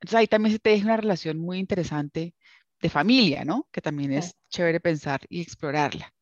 entonces, 0.00 0.18
ahí 0.18 0.26
también 0.26 0.52
se 0.52 0.58
te 0.58 0.70
deja 0.70 0.84
una 0.86 0.96
relación 0.96 1.38
muy 1.38 1.58
interesante 1.58 2.34
de 2.82 2.90
familia, 2.90 3.44
¿no? 3.44 3.66
Que 3.70 3.80
también 3.80 4.12
es 4.12 4.36
chévere 4.50 4.80
pensar 4.80 5.20
y 5.28 5.40
explorarla. 5.40 6.12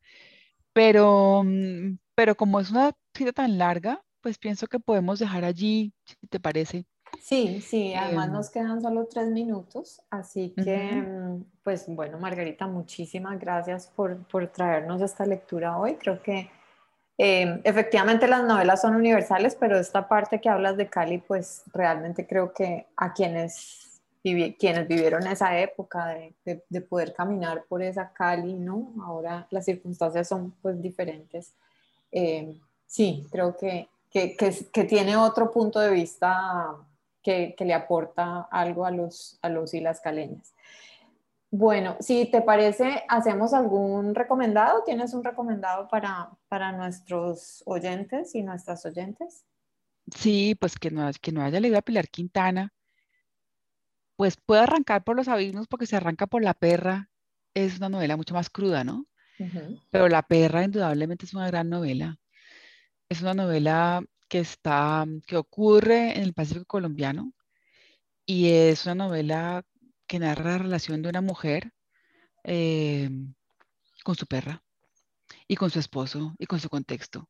Pero, 0.71 1.43
mm, 1.43 1.97
pero 2.15 2.35
como 2.35 2.59
es 2.59 2.69
una 2.69 2.93
cita 3.13 3.33
tan 3.33 3.57
larga, 3.57 4.01
pues 4.21 4.37
pienso 4.37 4.67
que 4.67 4.79
podemos 4.79 5.19
dejar 5.19 5.43
allí, 5.43 5.91
si 6.05 6.15
te 6.27 6.39
parece. 6.39 6.85
Sí, 7.19 7.61
sí, 7.61 7.93
además 7.95 8.27
em, 8.27 8.33
nos 8.33 8.49
quedan 8.51 8.81
solo 8.81 9.07
tres 9.07 9.27
minutos, 9.27 10.01
así 10.11 10.53
que, 10.63 10.77
mm, 10.77 11.43
pues 11.63 11.85
bueno, 11.87 12.19
Margarita, 12.19 12.67
muchísimas 12.67 13.39
gracias 13.39 13.87
por, 13.87 14.17
por 14.27 14.47
traernos 14.47 15.01
esta 15.01 15.25
lectura 15.25 15.77
hoy. 15.77 15.95
Creo 15.95 16.21
que 16.21 16.49
em, 17.17 17.59
efectivamente 17.63 18.27
las 18.27 18.43
novelas 18.43 18.81
son 18.81 18.95
universales, 18.95 19.55
pero 19.59 19.77
esta 19.77 20.07
parte 20.07 20.39
que 20.39 20.49
hablas 20.49 20.77
de 20.77 20.89
Cali, 20.89 21.17
pues 21.17 21.63
realmente 21.73 22.25
creo 22.27 22.53
que 22.53 22.87
a 22.95 23.13
quienes 23.13 23.90
quienes 24.21 24.87
vivieron 24.87 25.25
esa 25.25 25.59
época 25.59 26.07
de, 26.07 26.63
de, 26.69 26.81
poder 26.81 27.13
caminar 27.13 27.65
por 27.67 27.81
esa 27.81 28.13
Cali, 28.13 28.53
¿no? 28.53 28.93
Ahora 29.03 29.47
las 29.49 29.65
circunstancias 29.65 30.27
son 30.27 30.51
pues 30.61 30.81
diferentes. 30.81 31.53
Eh, 32.11 32.55
sí, 32.85 33.25
creo 33.31 33.57
que, 33.57 33.89
que, 34.11 34.35
que, 34.35 34.83
tiene 34.83 35.15
otro 35.15 35.49
punto 35.51 35.79
de 35.79 35.89
vista 35.89 36.75
que, 37.23 37.55
le 37.57 37.73
aporta 37.73 38.47
algo 38.51 38.85
a 38.85 38.91
los, 38.91 39.39
a 39.41 39.49
los 39.49 39.73
y 39.73 39.79
las 39.79 40.01
caleñas. 40.01 40.53
Bueno, 41.49 41.97
si 41.99 42.25
te 42.25 42.41
parece, 42.41 43.03
hacemos 43.09 43.53
algún 43.53 44.13
recomendado. 44.13 44.83
¿Tienes 44.83 45.13
un 45.13 45.23
recomendado 45.23 45.87
para, 45.87 46.29
para 46.47 46.71
nuestros 46.71 47.63
oyentes 47.65 48.35
y 48.35 48.43
nuestras 48.43 48.85
oyentes? 48.85 49.45
Sí, 50.15 50.55
pues 50.55 50.77
que 50.77 50.91
no, 50.91 51.09
que 51.21 51.31
no 51.31 51.41
haya 51.41 51.59
leído 51.59 51.77
a 51.77 51.81
Pilar 51.81 52.07
Quintana, 52.07 52.73
pues 54.21 54.37
puede 54.37 54.61
arrancar 54.61 55.03
por 55.03 55.15
los 55.15 55.27
abismos 55.27 55.65
porque 55.65 55.87
se 55.87 55.95
arranca 55.95 56.27
por 56.27 56.43
La 56.43 56.53
Perra, 56.53 57.09
es 57.55 57.77
una 57.77 57.89
novela 57.89 58.17
mucho 58.17 58.35
más 58.35 58.51
cruda, 58.51 58.83
¿no? 58.83 59.07
Pero 59.89 60.09
La 60.09 60.21
Perra 60.21 60.63
indudablemente 60.63 61.25
es 61.25 61.33
una 61.33 61.47
gran 61.47 61.71
novela. 61.71 62.19
Es 63.09 63.23
una 63.23 63.33
novela 63.33 64.05
que 64.29 64.37
está, 64.37 65.07
que 65.25 65.37
ocurre 65.37 66.15
en 66.15 66.21
el 66.21 66.35
Pacífico 66.35 66.65
colombiano 66.65 67.33
y 68.23 68.49
es 68.51 68.85
una 68.85 68.93
novela 68.93 69.63
que 70.05 70.19
narra 70.19 70.51
la 70.51 70.57
relación 70.59 71.01
de 71.01 71.09
una 71.09 71.21
mujer 71.21 71.73
eh, 72.43 73.09
con 74.03 74.13
su 74.13 74.27
perra 74.27 74.61
y 75.47 75.55
con 75.55 75.71
su 75.71 75.79
esposo 75.79 76.35
y 76.37 76.45
con 76.45 76.59
su 76.59 76.69
contexto. 76.69 77.27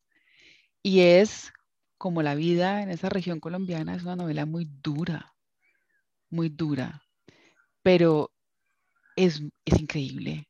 Y 0.83 0.99
es 0.99 1.53
como 1.97 2.21
la 2.21 2.35
vida 2.35 2.83
en 2.83 2.89
esa 2.89 3.07
región 3.07 3.39
colombiana, 3.39 3.95
es 3.95 4.03
una 4.03 4.17
novela 4.17 4.45
muy 4.45 4.67
dura, 4.83 5.33
muy 6.31 6.49
dura, 6.49 7.03
pero 7.83 8.31
es, 9.15 9.41
es 9.65 9.79
increíble, 9.79 10.47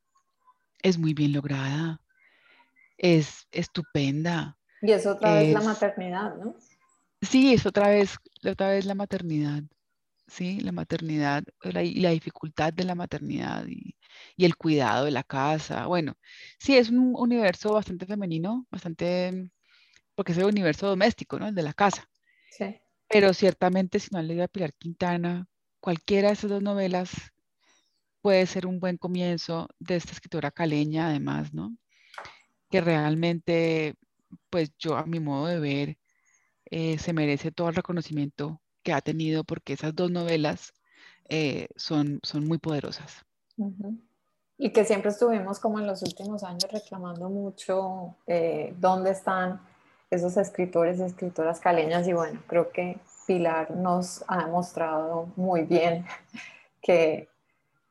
es 0.81 0.97
muy 0.97 1.13
bien 1.13 1.33
lograda, 1.33 1.99
es 2.97 3.47
estupenda. 3.51 4.57
Y 4.81 4.91
es 4.91 5.05
otra 5.05 5.35
vez 5.35 5.53
la 5.53 5.61
maternidad, 5.61 6.35
¿no? 6.37 6.55
Sí, 7.21 7.53
es 7.53 7.65
otra 7.65 7.89
vez, 7.89 8.15
otra 8.43 8.69
vez 8.69 8.85
la 8.85 8.95
maternidad. 8.95 9.63
¿sí? 10.31 10.61
La 10.61 10.71
maternidad 10.71 11.43
y 11.63 11.99
la, 11.99 12.11
dificultad 12.11 12.73
de 12.73 12.85
la 12.85 12.95
maternidad 12.95 13.65
y, 13.67 13.95
el 14.37 14.55
cuidado 14.55 15.05
de 15.05 15.11
la 15.11 15.23
casa. 15.23 15.85
Bueno, 15.87 16.17
sí, 16.57 16.77
es 16.77 16.89
un 16.89 17.13
universo 17.15 17.73
bastante 17.73 18.05
femenino, 18.05 18.65
bastante, 18.71 19.51
porque 20.15 20.31
es 20.31 20.37
el 20.37 20.45
universo 20.45 20.87
doméstico, 20.87 21.37
¿no? 21.37 21.47
El 21.47 21.55
de 21.55 21.61
la 21.63 21.73
casa. 21.73 22.09
Sí. 22.49 22.79
Pero 23.07 23.33
ciertamente, 23.33 23.99
si 23.99 24.09
no 24.11 24.19
han 24.19 24.27
leído 24.27 24.43
a 24.43 24.47
Pilar 24.47 24.73
Quintana, 24.73 25.47
cualquiera 25.81 26.29
de 26.29 26.35
esas 26.35 26.49
dos 26.49 26.61
novelas 26.61 27.11
puede 28.21 28.45
ser 28.45 28.67
un 28.67 28.79
buen 28.79 28.97
comienzo 28.97 29.67
de 29.79 29.95
esta 29.97 30.13
escritora 30.13 30.51
caleña, 30.51 31.07
además, 31.07 31.53
¿no? 31.53 31.75
Que 32.69 32.79
realmente, 32.79 33.95
pues 34.49 34.71
yo 34.77 34.95
a 34.95 35.05
mi 35.05 35.19
modo 35.19 35.47
de 35.47 35.59
ver, 35.59 35.97
eh, 36.65 36.97
se 36.99 37.11
merece 37.11 37.51
todo 37.51 37.67
el 37.69 37.75
reconocimiento 37.75 38.61
que 38.83 38.93
ha 38.93 39.01
tenido 39.01 39.43
porque 39.43 39.73
esas 39.73 39.93
dos 39.93 40.11
novelas 40.11 40.71
eh, 41.29 41.67
son, 41.75 42.19
son 42.23 42.47
muy 42.47 42.59
poderosas. 42.59 43.25
Y 44.57 44.71
que 44.71 44.85
siempre 44.85 45.09
estuvimos 45.09 45.59
como 45.59 45.79
en 45.79 45.87
los 45.87 46.01
últimos 46.03 46.43
años 46.43 46.67
reclamando 46.71 47.29
mucho 47.29 48.15
eh, 48.27 48.73
dónde 48.79 49.11
están 49.11 49.59
esos 50.09 50.37
escritores 50.37 50.99
y 50.99 51.03
escritoras 51.03 51.59
caleñas 51.59 52.07
y 52.07 52.13
bueno, 52.13 52.41
creo 52.47 52.71
que 52.71 52.99
Pilar 53.31 53.71
nos 53.71 54.25
ha 54.27 54.45
demostrado 54.45 55.31
muy 55.37 55.61
bien 55.61 56.05
que, 56.81 57.29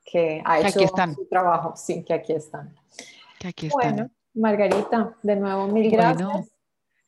que 0.04 0.42
ha 0.44 0.60
hecho 0.60 0.80
su 0.80 1.26
trabajo, 1.30 1.72
sí, 1.76 2.04
que 2.04 2.12
aquí 2.12 2.34
están. 2.34 2.76
Que 3.38 3.48
aquí 3.48 3.66
están. 3.68 3.96
Bueno, 3.96 4.10
Margarita, 4.34 5.16
de 5.22 5.36
nuevo 5.36 5.66
mil 5.68 5.90
gracias. 5.90 6.50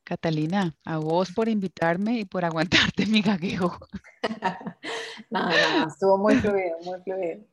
Catalina, 0.03 0.75
a 0.87 0.97
vos 0.97 1.31
por 1.33 1.51
invitarme 1.51 2.21
y 2.21 2.25
por 2.25 2.43
aguantarte 2.47 3.05
mi 3.07 3.21
gaguejo. 3.21 3.77
nada, 5.31 5.51
nada, 5.51 5.89
estuvo 5.89 6.17
muy 6.17 6.37
fluido, 6.37 6.79
muy 6.85 7.01
fluido. 7.03 7.45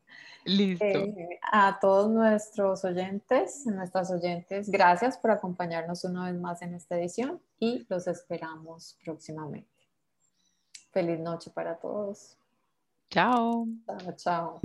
Listo. 0.45 0.85
Eh, 0.85 1.39
a 1.51 1.77
todos 1.81 2.09
nuestros 2.09 2.85
oyentes, 2.85 3.65
nuestras 3.65 4.11
oyentes, 4.11 4.69
gracias 4.69 5.17
por 5.17 5.31
acompañarnos 5.31 6.05
una 6.05 6.31
vez 6.31 6.39
más 6.39 6.61
en 6.61 6.73
esta 6.73 6.97
edición 6.97 7.41
y 7.59 7.85
los 7.89 8.07
esperamos 8.07 8.97
próximamente. 9.03 9.78
Feliz 10.91 11.19
noche 11.19 11.49
para 11.49 11.75
todos. 11.75 12.37
Chao. 13.09 13.67
Chao, 13.85 14.13
chao. 14.15 14.61